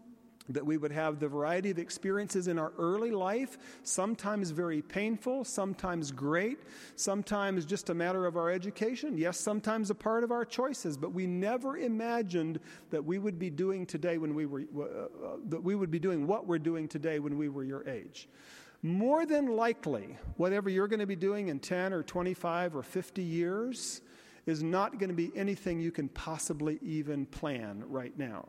that 0.48 0.64
we 0.64 0.76
would 0.76 0.92
have 0.92 1.18
the 1.18 1.28
variety 1.28 1.70
of 1.70 1.78
experiences 1.78 2.48
in 2.48 2.58
our 2.58 2.72
early 2.78 3.10
life, 3.10 3.58
sometimes 3.82 4.50
very 4.50 4.82
painful, 4.82 5.44
sometimes 5.44 6.10
great, 6.10 6.58
sometimes 6.96 7.64
just 7.64 7.90
a 7.90 7.94
matter 7.94 8.26
of 8.26 8.36
our 8.36 8.50
education, 8.50 9.16
yes, 9.18 9.38
sometimes 9.38 9.90
a 9.90 9.94
part 9.94 10.24
of 10.24 10.30
our 10.30 10.44
choices, 10.44 10.96
but 10.96 11.12
we 11.12 11.26
never 11.26 11.78
imagined 11.78 12.60
that 12.90 13.04
we 13.04 13.18
would 13.18 13.38
be 13.38 13.50
doing 13.50 13.86
today 13.86 14.18
when 14.18 14.34
we 14.34 14.46
were, 14.46 14.64
uh, 14.76 14.82
uh, 14.82 15.36
that 15.48 15.62
we 15.62 15.74
would 15.74 15.90
be 15.90 15.98
doing 15.98 16.26
what 16.26 16.46
we're 16.46 16.58
doing 16.58 16.88
today 16.88 17.18
when 17.18 17.36
we 17.36 17.48
were 17.48 17.64
your 17.64 17.88
age. 17.88 18.28
More 18.82 19.26
than 19.26 19.56
likely, 19.56 20.16
whatever 20.36 20.70
you're 20.70 20.88
going 20.88 21.00
to 21.00 21.06
be 21.06 21.16
doing 21.16 21.48
in 21.48 21.58
10 21.58 21.92
or 21.92 22.02
25 22.02 22.76
or 22.76 22.82
50 22.82 23.22
years 23.22 24.02
is 24.46 24.62
not 24.62 24.98
going 24.98 25.08
to 25.08 25.14
be 25.14 25.32
anything 25.34 25.80
you 25.80 25.90
can 25.90 26.08
possibly 26.10 26.78
even 26.82 27.26
plan 27.26 27.82
right 27.88 28.16
now. 28.16 28.46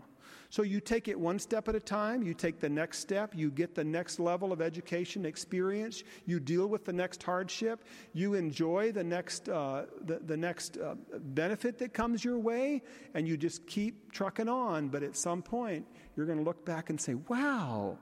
So 0.50 0.64
you 0.64 0.80
take 0.80 1.08
it 1.08 1.20
one 1.20 1.40
step 1.40 1.68
at 1.68 1.76
a 1.76 1.80
time, 1.80 2.24
you 2.24 2.34
take 2.34 2.60
the 2.60 2.70
next 2.70 3.00
step, 3.00 3.34
you 3.36 3.52
get 3.52 3.76
the 3.76 3.84
next 3.84 4.20
level 4.20 4.54
of 4.54 4.62
education 4.62 5.26
experience, 5.26 6.04
you 6.26 6.40
deal 6.40 6.68
with 6.68 6.86
the 6.86 6.94
next 6.94 7.22
hardship, 7.22 7.84
you 8.14 8.34
enjoy 8.34 8.92
the 8.92 9.04
next, 9.04 9.50
uh, 9.50 9.86
the, 10.06 10.20
the 10.20 10.38
next 10.38 10.78
uh, 10.78 10.96
benefit 11.34 11.78
that 11.80 11.94
comes 11.94 12.24
your 12.24 12.40
way, 12.40 12.82
and 13.14 13.28
you 13.28 13.36
just 13.36 13.68
keep 13.68 14.12
trucking 14.12 14.48
on. 14.48 14.88
But 14.88 15.04
at 15.04 15.18
some 15.18 15.42
point, 15.42 15.86
you're 16.16 16.26
going 16.26 16.40
to 16.40 16.46
look 16.46 16.66
back 16.66 16.90
and 16.90 17.00
say, 17.00 17.16
wow, 17.16 17.98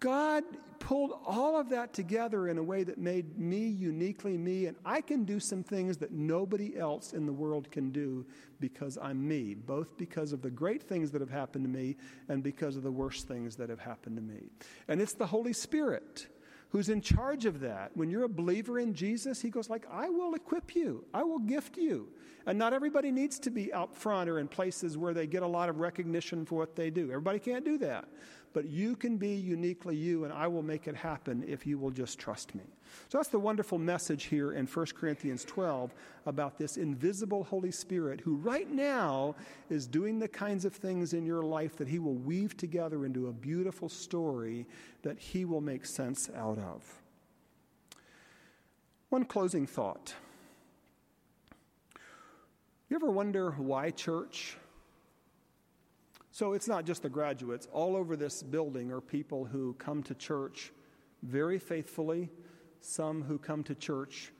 God 0.00 0.44
pulled 0.78 1.18
all 1.26 1.58
of 1.58 1.70
that 1.70 1.92
together 1.92 2.48
in 2.48 2.58
a 2.58 2.62
way 2.62 2.84
that 2.84 2.98
made 2.98 3.38
me 3.38 3.66
uniquely 3.66 4.36
me, 4.36 4.66
and 4.66 4.76
I 4.84 5.00
can 5.00 5.24
do 5.24 5.40
some 5.40 5.62
things 5.62 5.96
that 5.98 6.12
nobody 6.12 6.76
else 6.76 7.12
in 7.12 7.26
the 7.26 7.32
world 7.32 7.70
can 7.70 7.90
do 7.90 8.26
because 8.60 8.98
I'm 9.00 9.26
me, 9.26 9.54
both 9.54 9.96
because 9.96 10.32
of 10.32 10.42
the 10.42 10.50
great 10.50 10.82
things 10.82 11.10
that 11.12 11.20
have 11.20 11.30
happened 11.30 11.64
to 11.64 11.70
me 11.70 11.96
and 12.28 12.42
because 12.42 12.76
of 12.76 12.82
the 12.82 12.90
worst 12.90 13.26
things 13.26 13.56
that 13.56 13.70
have 13.70 13.80
happened 13.80 14.16
to 14.16 14.22
me. 14.22 14.50
And 14.86 15.00
it's 15.00 15.14
the 15.14 15.26
Holy 15.26 15.52
Spirit 15.52 16.28
who's 16.70 16.88
in 16.88 17.00
charge 17.00 17.46
of 17.46 17.60
that. 17.60 17.96
When 17.96 18.10
you're 18.10 18.24
a 18.24 18.28
believer 18.28 18.78
in 18.78 18.92
Jesus, 18.92 19.40
he 19.40 19.50
goes 19.50 19.70
like, 19.70 19.86
"I 19.90 20.08
will 20.08 20.34
equip 20.34 20.74
you. 20.74 21.04
I 21.14 21.22
will 21.22 21.38
gift 21.38 21.78
you." 21.78 22.08
And 22.44 22.58
not 22.58 22.72
everybody 22.72 23.10
needs 23.10 23.38
to 23.40 23.50
be 23.50 23.72
out 23.72 23.96
front 23.96 24.28
or 24.28 24.38
in 24.38 24.46
places 24.46 24.98
where 24.98 25.14
they 25.14 25.26
get 25.26 25.42
a 25.42 25.46
lot 25.46 25.68
of 25.68 25.78
recognition 25.78 26.44
for 26.44 26.56
what 26.56 26.76
they 26.76 26.90
do. 26.90 27.04
Everybody 27.04 27.38
can't 27.38 27.64
do 27.64 27.78
that 27.78 28.08
but 28.56 28.70
you 28.70 28.96
can 28.96 29.18
be 29.18 29.34
uniquely 29.34 29.94
you, 29.94 30.24
and 30.24 30.32
I 30.32 30.46
will 30.46 30.62
make 30.62 30.88
it 30.88 30.96
happen 30.96 31.44
if 31.46 31.66
you 31.66 31.78
will 31.78 31.90
just 31.90 32.18
trust 32.18 32.54
me. 32.54 32.64
So 33.10 33.18
that's 33.18 33.28
the 33.28 33.38
wonderful 33.38 33.76
message 33.76 34.24
here 34.24 34.52
in 34.52 34.64
1 34.66 34.86
Corinthians 34.98 35.44
12 35.44 35.92
about 36.24 36.56
this 36.56 36.78
invisible 36.78 37.44
Holy 37.44 37.70
Spirit 37.70 38.18
who 38.18 38.36
right 38.36 38.70
now 38.70 39.34
is 39.68 39.86
doing 39.86 40.18
the 40.18 40.26
kinds 40.26 40.64
of 40.64 40.72
things 40.72 41.12
in 41.12 41.26
your 41.26 41.42
life 41.42 41.76
that 41.76 41.86
he 41.86 41.98
will 41.98 42.14
weave 42.14 42.56
together 42.56 43.04
into 43.04 43.26
a 43.26 43.32
beautiful 43.32 43.90
story 43.90 44.64
that 45.02 45.18
he 45.18 45.44
will 45.44 45.60
make 45.60 45.84
sense 45.84 46.30
out 46.34 46.56
of. 46.56 46.82
One 49.10 49.26
closing 49.26 49.66
thought. 49.66 50.14
You 52.88 52.96
ever 52.96 53.10
wonder 53.10 53.50
why 53.50 53.90
church? 53.90 54.56
So 56.36 56.52
it's 56.52 56.68
not 56.68 56.84
just 56.84 57.00
the 57.00 57.08
graduates. 57.08 57.66
All 57.72 57.96
over 57.96 58.14
this 58.14 58.42
building 58.42 58.92
are 58.92 59.00
people 59.00 59.46
who 59.46 59.72
come 59.78 60.02
to 60.02 60.14
church 60.14 60.70
very 61.22 61.58
faithfully, 61.58 62.28
some 62.82 63.22
who 63.22 63.38
come 63.38 63.64
to 63.64 63.74
church 63.74 64.34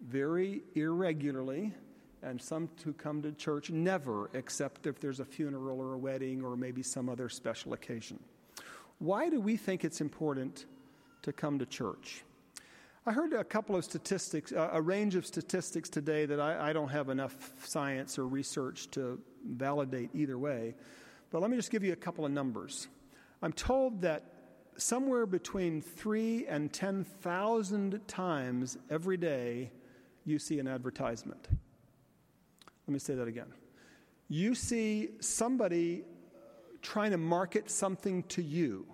very 0.00 0.62
irregularly, 0.74 1.74
and 2.22 2.40
some 2.40 2.70
who 2.82 2.94
come 2.94 3.20
to 3.20 3.32
church 3.32 3.70
never, 3.70 4.30
except 4.32 4.86
if 4.86 4.98
there's 4.98 5.20
a 5.20 5.26
funeral 5.26 5.78
or 5.78 5.92
a 5.92 5.98
wedding 5.98 6.42
or 6.42 6.56
maybe 6.56 6.82
some 6.82 7.10
other 7.10 7.28
special 7.28 7.74
occasion. 7.74 8.18
Why 8.98 9.28
do 9.28 9.38
we 9.38 9.58
think 9.58 9.84
it's 9.84 10.00
important 10.00 10.64
to 11.20 11.34
come 11.34 11.58
to 11.58 11.66
church? 11.66 12.24
I 13.04 13.12
heard 13.12 13.34
a 13.34 13.44
couple 13.44 13.76
of 13.76 13.84
statistics, 13.84 14.52
a 14.52 14.80
range 14.80 15.16
of 15.16 15.26
statistics 15.26 15.90
today 15.90 16.24
that 16.24 16.40
I, 16.40 16.70
I 16.70 16.72
don't 16.72 16.88
have 16.88 17.10
enough 17.10 17.52
science 17.62 18.18
or 18.18 18.26
research 18.26 18.90
to 18.92 19.20
validate 19.44 20.08
either 20.14 20.38
way. 20.38 20.76
But 21.32 21.40
let 21.40 21.50
me 21.50 21.56
just 21.56 21.70
give 21.70 21.82
you 21.82 21.94
a 21.94 21.96
couple 21.96 22.26
of 22.26 22.30
numbers. 22.30 22.88
I'm 23.40 23.54
told 23.54 24.02
that 24.02 24.24
somewhere 24.76 25.24
between 25.24 25.80
three 25.80 26.46
and 26.46 26.70
10,000 26.72 28.06
times 28.06 28.76
every 28.90 29.16
day 29.16 29.70
you 30.24 30.38
see 30.38 30.58
an 30.58 30.68
advertisement. 30.68 31.48
Let 32.86 32.92
me 32.92 32.98
say 32.98 33.14
that 33.14 33.26
again. 33.26 33.52
You 34.28 34.54
see 34.54 35.08
somebody 35.20 36.04
trying 36.82 37.12
to 37.12 37.16
market 37.16 37.70
something 37.70 38.24
to 38.24 38.42
you, 38.42 38.86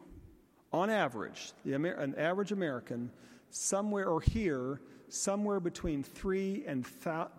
on 0.72 0.90
average, 0.90 1.52
Amer- 1.66 1.94
an 1.94 2.14
average 2.16 2.52
American, 2.52 3.10
somewhere 3.50 4.08
or 4.08 4.20
here, 4.20 4.80
somewhere 5.08 5.58
between 5.58 6.02
three 6.02 6.64
and 6.66 6.86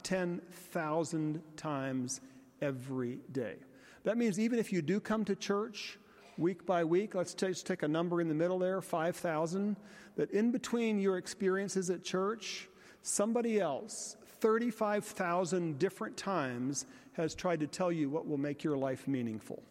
10,000 0.03 1.43
times 1.55 2.21
every 2.61 3.19
day. 3.31 3.57
That 4.03 4.17
means 4.17 4.39
even 4.39 4.59
if 4.59 4.71
you 4.71 4.81
do 4.81 4.99
come 4.99 5.25
to 5.25 5.35
church 5.35 5.97
week 6.37 6.65
by 6.65 6.83
week, 6.83 7.15
let's 7.15 7.33
just 7.33 7.65
take 7.65 7.83
a 7.83 7.87
number 7.87 8.21
in 8.21 8.29
the 8.29 8.33
middle 8.33 8.59
there, 8.59 8.81
5,000, 8.81 9.75
that 10.15 10.31
in 10.31 10.51
between 10.51 10.99
your 10.99 11.17
experiences 11.17 11.89
at 11.89 12.03
church, 12.03 12.69
somebody 13.01 13.59
else, 13.59 14.15
35,000 14.39 15.77
different 15.77 16.15
times, 16.15 16.85
has 17.13 17.35
tried 17.35 17.59
to 17.59 17.67
tell 17.67 17.91
you 17.91 18.09
what 18.09 18.25
will 18.25 18.37
make 18.37 18.63
your 18.63 18.77
life 18.77 19.07
meaningful. 19.07 19.61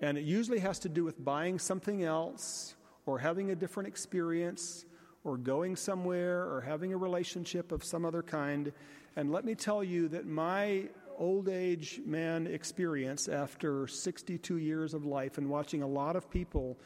And 0.00 0.16
it 0.16 0.24
usually 0.24 0.58
has 0.60 0.78
to 0.80 0.88
do 0.88 1.04
with 1.04 1.22
buying 1.22 1.58
something 1.58 2.02
else 2.02 2.74
or 3.06 3.18
having 3.18 3.50
a 3.50 3.54
different 3.54 3.88
experience 3.88 4.86
or 5.24 5.36
going 5.36 5.76
somewhere 5.76 6.42
or 6.42 6.60
having 6.60 6.92
a 6.92 6.96
relationship 6.96 7.70
of 7.70 7.84
some 7.84 8.04
other 8.04 8.22
kind. 8.22 8.72
And 9.16 9.30
let 9.30 9.44
me 9.44 9.54
tell 9.54 9.84
you 9.84 10.08
that 10.08 10.26
my 10.26 10.88
old 11.18 11.48
age 11.48 12.00
man 12.04 12.46
experience 12.46 13.28
after 13.28 13.86
62 13.86 14.56
years 14.58 14.94
of 14.94 15.04
life 15.04 15.38
and 15.38 15.48
watching 15.48 15.82
a 15.82 15.86
lot 15.86 16.16
of 16.16 16.30
people 16.30 16.78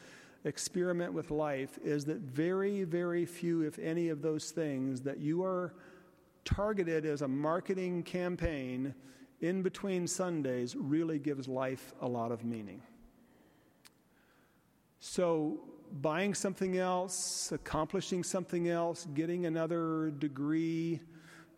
experiment 0.43 1.13
with 1.13 1.31
life 1.31 1.77
is 1.83 2.05
that 2.05 2.17
very, 2.17 2.83
very 2.83 3.25
few, 3.25 3.61
if 3.61 3.79
any, 3.79 4.09
of 4.09 4.21
those 4.21 4.51
things 4.51 5.01
that 5.01 5.19
you 5.19 5.43
are 5.43 5.73
targeted 6.45 7.05
as 7.05 7.21
a 7.21 7.27
marketing 7.27 8.03
campaign 8.03 8.93
in 9.41 9.61
between 9.61 10.07
Sundays 10.07 10.75
really 10.75 11.19
gives 11.19 11.47
life 11.47 11.93
a 12.01 12.07
lot 12.07 12.31
of 12.31 12.43
meaning. 12.43 12.81
So, 14.99 15.59
buying 16.01 16.33
something 16.33 16.77
else, 16.77 17.51
accomplishing 17.51 18.23
something 18.23 18.67
else, 18.69 19.07
getting 19.13 19.45
another 19.45 20.11
degree, 20.17 21.01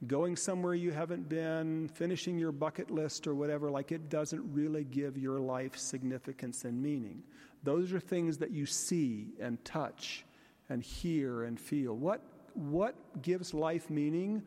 going 0.07 0.35
somewhere 0.35 0.73
you 0.73 0.91
haven't 0.91 1.27
been, 1.27 1.89
finishing 1.89 2.39
your 2.39 2.51
bucket 2.51 2.89
list 2.89 3.27
or 3.27 3.35
whatever, 3.35 3.69
like 3.69 3.91
it 3.91 4.09
doesn't 4.09 4.53
really 4.53 4.83
give 4.85 5.17
your 5.17 5.39
life 5.39 5.77
significance 5.77 6.63
and 6.63 6.81
meaning. 6.81 7.21
Those 7.63 7.91
are 7.91 7.99
things 7.99 8.38
that 8.38 8.51
you 8.51 8.65
see 8.65 9.33
and 9.39 9.63
touch 9.65 10.25
and 10.69 10.81
hear 10.81 11.43
and 11.43 11.59
feel. 11.59 11.95
What, 11.95 12.21
what 12.53 12.95
gives 13.21 13.53
life 13.53 13.89
meaning 13.89 14.43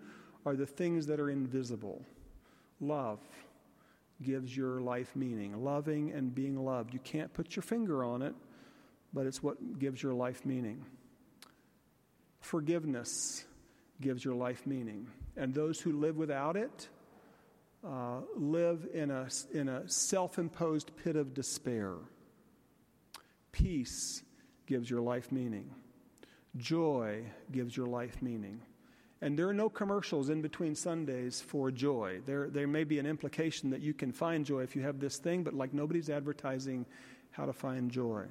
are 0.46 0.56
the 0.56 0.66
things 0.66 1.06
that 1.06 1.20
are 1.20 1.30
invisible. 1.30 2.02
Love 2.80 3.20
gives 4.22 4.56
your 4.56 4.80
life 4.80 5.14
meaning, 5.14 5.62
loving 5.62 6.12
and 6.12 6.34
being 6.34 6.56
loved. 6.64 6.94
You 6.94 7.00
can't 7.00 7.32
put 7.32 7.54
your 7.56 7.62
finger 7.62 8.04
on 8.04 8.22
it, 8.22 8.34
but 9.12 9.26
it's 9.26 9.42
what 9.42 9.78
gives 9.78 10.02
your 10.02 10.14
life 10.14 10.46
meaning. 10.46 10.84
Forgiveness 12.40 13.44
gives 14.02 14.22
your 14.24 14.34
life 14.34 14.66
meaning 14.66 15.06
and 15.36 15.54
those 15.54 15.80
who 15.80 15.92
live 15.92 16.16
without 16.16 16.56
it 16.56 16.88
uh, 17.84 18.20
live 18.36 18.86
in 18.92 19.10
a, 19.10 19.28
in 19.52 19.68
a 19.68 19.88
self 19.88 20.38
imposed 20.38 20.94
pit 20.96 21.16
of 21.16 21.34
despair. 21.34 21.94
Peace 23.50 24.22
gives 24.66 24.88
your 24.88 25.00
life 25.00 25.32
meaning, 25.32 25.70
joy 26.56 27.24
gives 27.50 27.76
your 27.76 27.86
life 27.86 28.20
meaning. 28.22 28.60
And 29.20 29.38
there 29.38 29.48
are 29.48 29.54
no 29.54 29.68
commercials 29.68 30.30
in 30.30 30.42
between 30.42 30.74
Sundays 30.74 31.40
for 31.40 31.70
joy. 31.70 32.20
There, 32.26 32.50
there 32.50 32.66
may 32.66 32.82
be 32.82 32.98
an 32.98 33.06
implication 33.06 33.70
that 33.70 33.80
you 33.80 33.94
can 33.94 34.10
find 34.10 34.44
joy 34.44 34.62
if 34.62 34.74
you 34.74 34.82
have 34.82 34.98
this 34.98 35.16
thing, 35.16 35.44
but 35.44 35.54
like 35.54 35.72
nobody's 35.72 36.10
advertising 36.10 36.84
how 37.30 37.46
to 37.46 37.52
find 37.52 37.88
joy. 37.88 38.24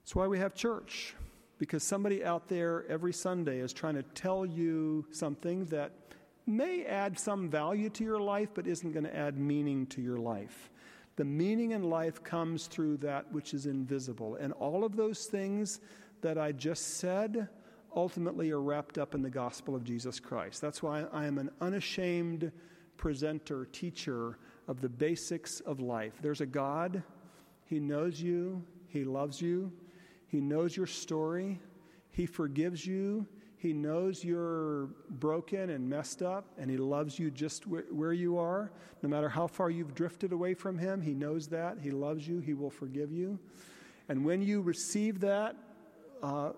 That's 0.00 0.14
why 0.14 0.28
we 0.28 0.38
have 0.38 0.54
church 0.54 1.16
because 1.58 1.82
somebody 1.82 2.24
out 2.24 2.48
there 2.48 2.84
every 2.88 3.12
Sunday 3.12 3.58
is 3.58 3.72
trying 3.72 3.94
to 3.94 4.02
tell 4.02 4.44
you 4.44 5.06
something 5.10 5.64
that 5.66 5.92
may 6.46 6.84
add 6.84 7.18
some 7.18 7.48
value 7.48 7.90
to 7.90 8.04
your 8.04 8.20
life, 8.20 8.50
but 8.54 8.66
isn't 8.66 8.92
going 8.92 9.04
to 9.04 9.16
add 9.16 9.38
meaning 9.38 9.86
to 9.86 10.00
your 10.00 10.18
life. 10.18 10.70
The 11.16 11.24
meaning 11.24 11.70
in 11.70 11.82
life 11.82 12.22
comes 12.22 12.66
through 12.66 12.98
that 12.98 13.32
which 13.32 13.54
is 13.54 13.66
invisible. 13.66 14.36
And 14.36 14.52
all 14.52 14.84
of 14.84 14.96
those 14.96 15.24
things 15.24 15.80
that 16.20 16.38
I 16.38 16.52
just 16.52 16.98
said 16.98 17.48
ultimately 17.94 18.50
are 18.50 18.60
wrapped 18.60 18.98
up 18.98 19.14
in 19.14 19.22
the 19.22 19.30
gospel 19.30 19.74
of 19.74 19.82
Jesus 19.82 20.20
Christ. 20.20 20.60
That's 20.60 20.82
why 20.82 21.04
I 21.12 21.24
am 21.24 21.38
an 21.38 21.50
unashamed 21.62 22.52
presenter, 22.98 23.66
teacher 23.72 24.38
of 24.68 24.82
the 24.82 24.88
basics 24.88 25.60
of 25.60 25.80
life. 25.80 26.14
There's 26.20 26.42
a 26.42 26.46
God, 26.46 27.02
He 27.64 27.80
knows 27.80 28.20
you, 28.20 28.62
He 28.88 29.04
loves 29.04 29.40
you. 29.40 29.72
He 30.26 30.40
knows 30.40 30.76
your 30.76 30.86
story. 30.86 31.60
He 32.10 32.26
forgives 32.26 32.86
you. 32.86 33.26
He 33.58 33.72
knows 33.72 34.22
you're 34.22 34.86
broken 35.08 35.70
and 35.70 35.88
messed 35.88 36.22
up, 36.22 36.46
and 36.58 36.70
He 36.70 36.76
loves 36.76 37.18
you 37.18 37.30
just 37.30 37.64
wh- 37.64 37.90
where 37.92 38.12
you 38.12 38.38
are. 38.38 38.70
No 39.02 39.08
matter 39.08 39.28
how 39.28 39.46
far 39.46 39.70
you've 39.70 39.94
drifted 39.94 40.32
away 40.32 40.54
from 40.54 40.78
Him, 40.78 41.00
He 41.00 41.14
knows 41.14 41.48
that. 41.48 41.78
He 41.80 41.90
loves 41.90 42.28
you. 42.28 42.40
He 42.40 42.54
will 42.54 42.70
forgive 42.70 43.10
you. 43.10 43.38
And 44.08 44.24
when 44.24 44.42
you 44.42 44.60
receive 44.60 45.20
that 45.20 45.56
uh, 46.22 46.50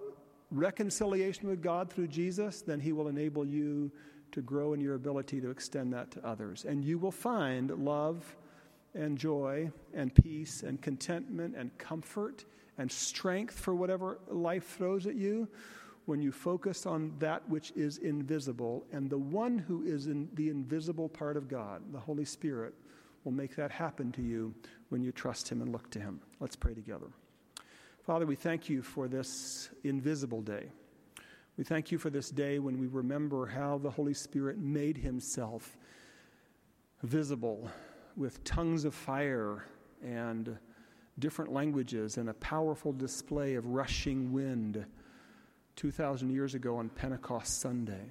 reconciliation 0.50 1.48
with 1.48 1.62
God 1.62 1.90
through 1.90 2.08
Jesus, 2.08 2.62
then 2.62 2.80
He 2.80 2.92
will 2.92 3.08
enable 3.08 3.46
you 3.46 3.90
to 4.32 4.42
grow 4.42 4.74
in 4.74 4.80
your 4.80 4.94
ability 4.94 5.40
to 5.40 5.50
extend 5.50 5.92
that 5.92 6.10
to 6.12 6.26
others. 6.26 6.64
And 6.64 6.84
you 6.84 6.98
will 6.98 7.12
find 7.12 7.70
love 7.70 8.36
and 8.94 9.16
joy 9.16 9.70
and 9.94 10.14
peace 10.14 10.62
and 10.62 10.80
contentment 10.82 11.54
and 11.56 11.76
comfort 11.78 12.44
and 12.78 12.90
strength 12.90 13.58
for 13.58 13.74
whatever 13.74 14.18
life 14.28 14.76
throws 14.76 15.06
at 15.06 15.16
you 15.16 15.48
when 16.06 16.22
you 16.22 16.32
focus 16.32 16.86
on 16.86 17.12
that 17.18 17.46
which 17.48 17.72
is 17.72 17.98
invisible. 17.98 18.86
And 18.92 19.10
the 19.10 19.18
one 19.18 19.58
who 19.58 19.84
is 19.84 20.06
in 20.06 20.28
the 20.34 20.48
invisible 20.48 21.08
part 21.08 21.36
of 21.36 21.48
God, 21.48 21.82
the 21.92 21.98
Holy 21.98 22.24
Spirit, 22.24 22.74
will 23.24 23.32
make 23.32 23.56
that 23.56 23.70
happen 23.70 24.10
to 24.12 24.22
you 24.22 24.54
when 24.88 25.02
you 25.02 25.12
trust 25.12 25.50
Him 25.50 25.60
and 25.60 25.70
look 25.70 25.90
to 25.90 26.00
Him. 26.00 26.20
Let's 26.40 26.56
pray 26.56 26.72
together. 26.72 27.08
Father, 28.04 28.24
we 28.24 28.36
thank 28.36 28.70
you 28.70 28.80
for 28.80 29.06
this 29.06 29.68
invisible 29.84 30.40
day. 30.40 30.70
We 31.58 31.64
thank 31.64 31.90
you 31.90 31.98
for 31.98 32.08
this 32.08 32.30
day 32.30 32.60
when 32.60 32.78
we 32.78 32.86
remember 32.86 33.44
how 33.44 33.78
the 33.78 33.90
Holy 33.90 34.14
Spirit 34.14 34.58
made 34.58 34.96
himself 34.96 35.76
visible 37.02 37.68
with 38.16 38.42
tongues 38.44 38.84
of 38.84 38.94
fire 38.94 39.64
and 40.02 40.56
different 41.18 41.52
languages 41.52 42.16
and 42.16 42.28
a 42.28 42.34
powerful 42.34 42.92
display 42.92 43.54
of 43.54 43.66
rushing 43.66 44.32
wind 44.32 44.84
2,000 45.76 46.30
years 46.30 46.54
ago 46.54 46.76
on 46.76 46.88
Pentecost 46.88 47.60
Sunday. 47.60 48.04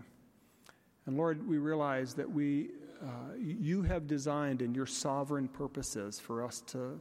And 1.06 1.17
Lord, 1.17 1.48
we 1.48 1.58
realize 1.58 2.13
that 2.15 2.30
we, 2.30 2.70
uh, 3.02 3.36
you 3.38 3.82
have 3.84 4.08
designed 4.08 4.62
in 4.62 4.74
your 4.74 4.86
sovereign 4.86 5.48
purposes 5.48 6.20
for 6.20 6.43
us 6.43 6.62
to 6.67 7.00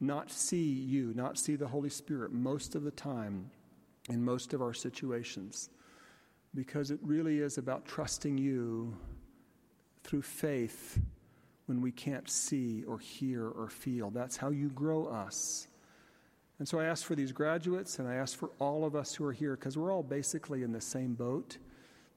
not 0.00 0.30
see 0.30 0.64
you, 0.64 1.12
not 1.14 1.38
see 1.38 1.56
the 1.56 1.68
Holy 1.68 1.90
Spirit 1.90 2.32
most 2.32 2.74
of 2.74 2.82
the 2.82 2.90
time 2.90 3.50
in 4.08 4.24
most 4.24 4.54
of 4.54 4.62
our 4.62 4.72
situations 4.72 5.70
because 6.54 6.90
it 6.90 6.98
really 7.02 7.38
is 7.38 7.58
about 7.58 7.84
trusting 7.84 8.36
you 8.36 8.96
through 10.02 10.22
faith 10.22 10.98
when 11.70 11.80
we 11.80 11.92
can't 11.92 12.28
see 12.28 12.82
or 12.88 12.98
hear 12.98 13.46
or 13.46 13.68
feel. 13.68 14.10
That's 14.10 14.36
how 14.36 14.48
you 14.50 14.70
grow 14.70 15.06
us. 15.06 15.68
And 16.58 16.66
so 16.66 16.80
I 16.80 16.86
ask 16.86 17.04
for 17.04 17.14
these 17.14 17.30
graduates 17.30 18.00
and 18.00 18.08
I 18.08 18.16
ask 18.16 18.36
for 18.36 18.50
all 18.58 18.84
of 18.84 18.96
us 18.96 19.14
who 19.14 19.24
are 19.24 19.32
here 19.32 19.54
because 19.54 19.78
we're 19.78 19.92
all 19.92 20.02
basically 20.02 20.64
in 20.64 20.72
the 20.72 20.80
same 20.80 21.14
boat. 21.14 21.58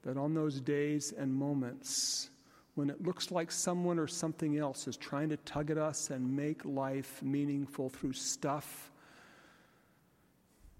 That 0.02 0.16
on 0.16 0.34
those 0.34 0.60
days 0.60 1.14
and 1.16 1.32
moments 1.32 2.30
when 2.74 2.90
it 2.90 3.00
looks 3.06 3.30
like 3.30 3.52
someone 3.52 4.00
or 4.00 4.08
something 4.08 4.58
else 4.58 4.88
is 4.88 4.96
trying 4.96 5.28
to 5.28 5.36
tug 5.36 5.70
at 5.70 5.78
us 5.78 6.10
and 6.10 6.34
make 6.34 6.64
life 6.64 7.22
meaningful 7.22 7.90
through 7.90 8.14
stuff 8.14 8.90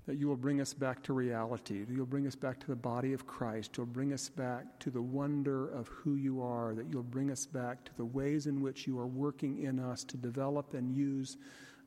that 0.06 0.18
you 0.18 0.28
will 0.28 0.36
bring 0.36 0.60
us 0.60 0.74
back 0.74 1.02
to 1.02 1.12
reality, 1.12 1.84
that 1.84 1.94
you'll 1.94 2.04
bring 2.04 2.26
us 2.26 2.34
back 2.34 2.60
to 2.60 2.66
the 2.66 2.76
body 2.76 3.12
of 3.12 3.26
Christ, 3.26 3.76
you'll 3.76 3.86
bring 3.86 4.12
us 4.12 4.28
back 4.28 4.78
to 4.80 4.90
the 4.90 5.00
wonder 5.00 5.68
of 5.68 5.88
who 5.88 6.16
you 6.16 6.42
are, 6.42 6.74
that 6.74 6.86
you'll 6.90 7.02
bring 7.02 7.30
us 7.30 7.46
back 7.46 7.84
to 7.84 7.96
the 7.96 8.04
ways 8.04 8.46
in 8.46 8.60
which 8.60 8.86
you 8.86 8.98
are 8.98 9.06
working 9.06 9.62
in 9.62 9.80
us 9.80 10.04
to 10.04 10.16
develop 10.16 10.74
and 10.74 10.94
use 10.94 11.38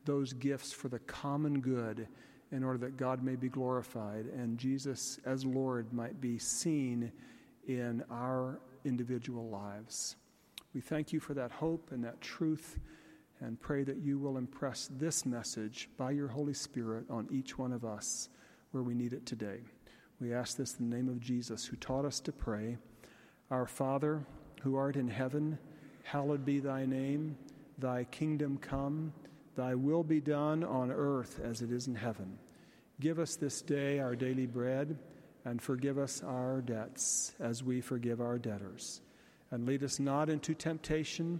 those 0.06 0.34
gifts 0.34 0.72
for 0.72 0.88
the 0.88 1.00
common 1.00 1.60
good 1.60 2.08
in 2.52 2.64
order 2.64 2.80
that 2.80 2.98
God 2.98 3.24
may 3.24 3.36
be 3.36 3.50
glorified 3.50 4.26
and 4.28 4.58
Jesus 4.58 5.20
as 5.26 5.46
Lord 5.46 5.92
might 5.94 6.20
be 6.20 6.40
seen 6.40 7.12
in 7.68 8.04
our 8.10 8.60
individual 8.86 9.50
lives. 9.50 10.16
We 10.74 10.82
thank 10.82 11.12
you 11.12 11.20
for 11.20 11.34
that 11.34 11.52
hope 11.52 11.92
and 11.92 12.04
that 12.04 12.22
truth 12.22 12.80
and 13.40 13.60
pray 13.60 13.84
that 13.84 13.98
you 13.98 14.18
will 14.18 14.38
impress 14.38 14.90
this 14.98 15.26
message 15.26 15.90
by 15.98 16.12
your 16.12 16.28
Holy 16.28 16.54
Spirit 16.54 17.06
on 17.10 17.28
each 17.32 17.58
one 17.58 17.72
of 17.72 17.86
us 17.86 18.30
where 18.72 18.84
we 18.84 18.94
need 18.96 19.14
it 19.14 19.26
today. 19.26 19.60
We 20.20 20.34
ask 20.34 20.58
this 20.58 20.76
in 20.80 20.90
the 20.90 20.96
name 20.96 21.10
of 21.10 21.20
Jesus, 21.20 21.66
who 21.66 21.76
taught 21.76 22.06
us 22.06 22.20
to 22.22 22.32
pray 22.32 22.78
Our 23.52 23.68
Father, 23.68 24.26
who 24.62 24.76
art 24.76 24.96
in 24.96 25.08
heaven, 25.08 25.60
hallowed 26.04 26.44
be 26.44 26.60
thy 26.60 26.86
name. 26.86 27.38
Thy 27.78 28.06
kingdom 28.06 28.58
come, 28.58 29.14
thy 29.56 29.76
will 29.76 30.04
be 30.04 30.20
done 30.20 30.64
on 30.64 30.92
earth 30.92 31.40
as 31.44 31.62
it 31.62 31.72
is 31.72 31.88
in 31.88 31.96
heaven. 31.96 32.40
Give 33.00 33.20
us 33.20 33.36
this 33.36 33.62
day 33.62 34.00
our 34.00 34.16
daily 34.16 34.48
bread, 34.48 34.98
and 35.46 35.62
forgive 35.62 36.00
us 36.00 36.24
our 36.24 36.62
debts 36.62 37.34
as 37.40 37.64
we 37.64 37.82
forgive 37.82 38.20
our 38.20 38.40
debtors. 38.40 39.02
And 39.52 39.68
lead 39.68 39.84
us 39.84 40.00
not 40.00 40.30
into 40.30 40.56
temptation 40.56 41.40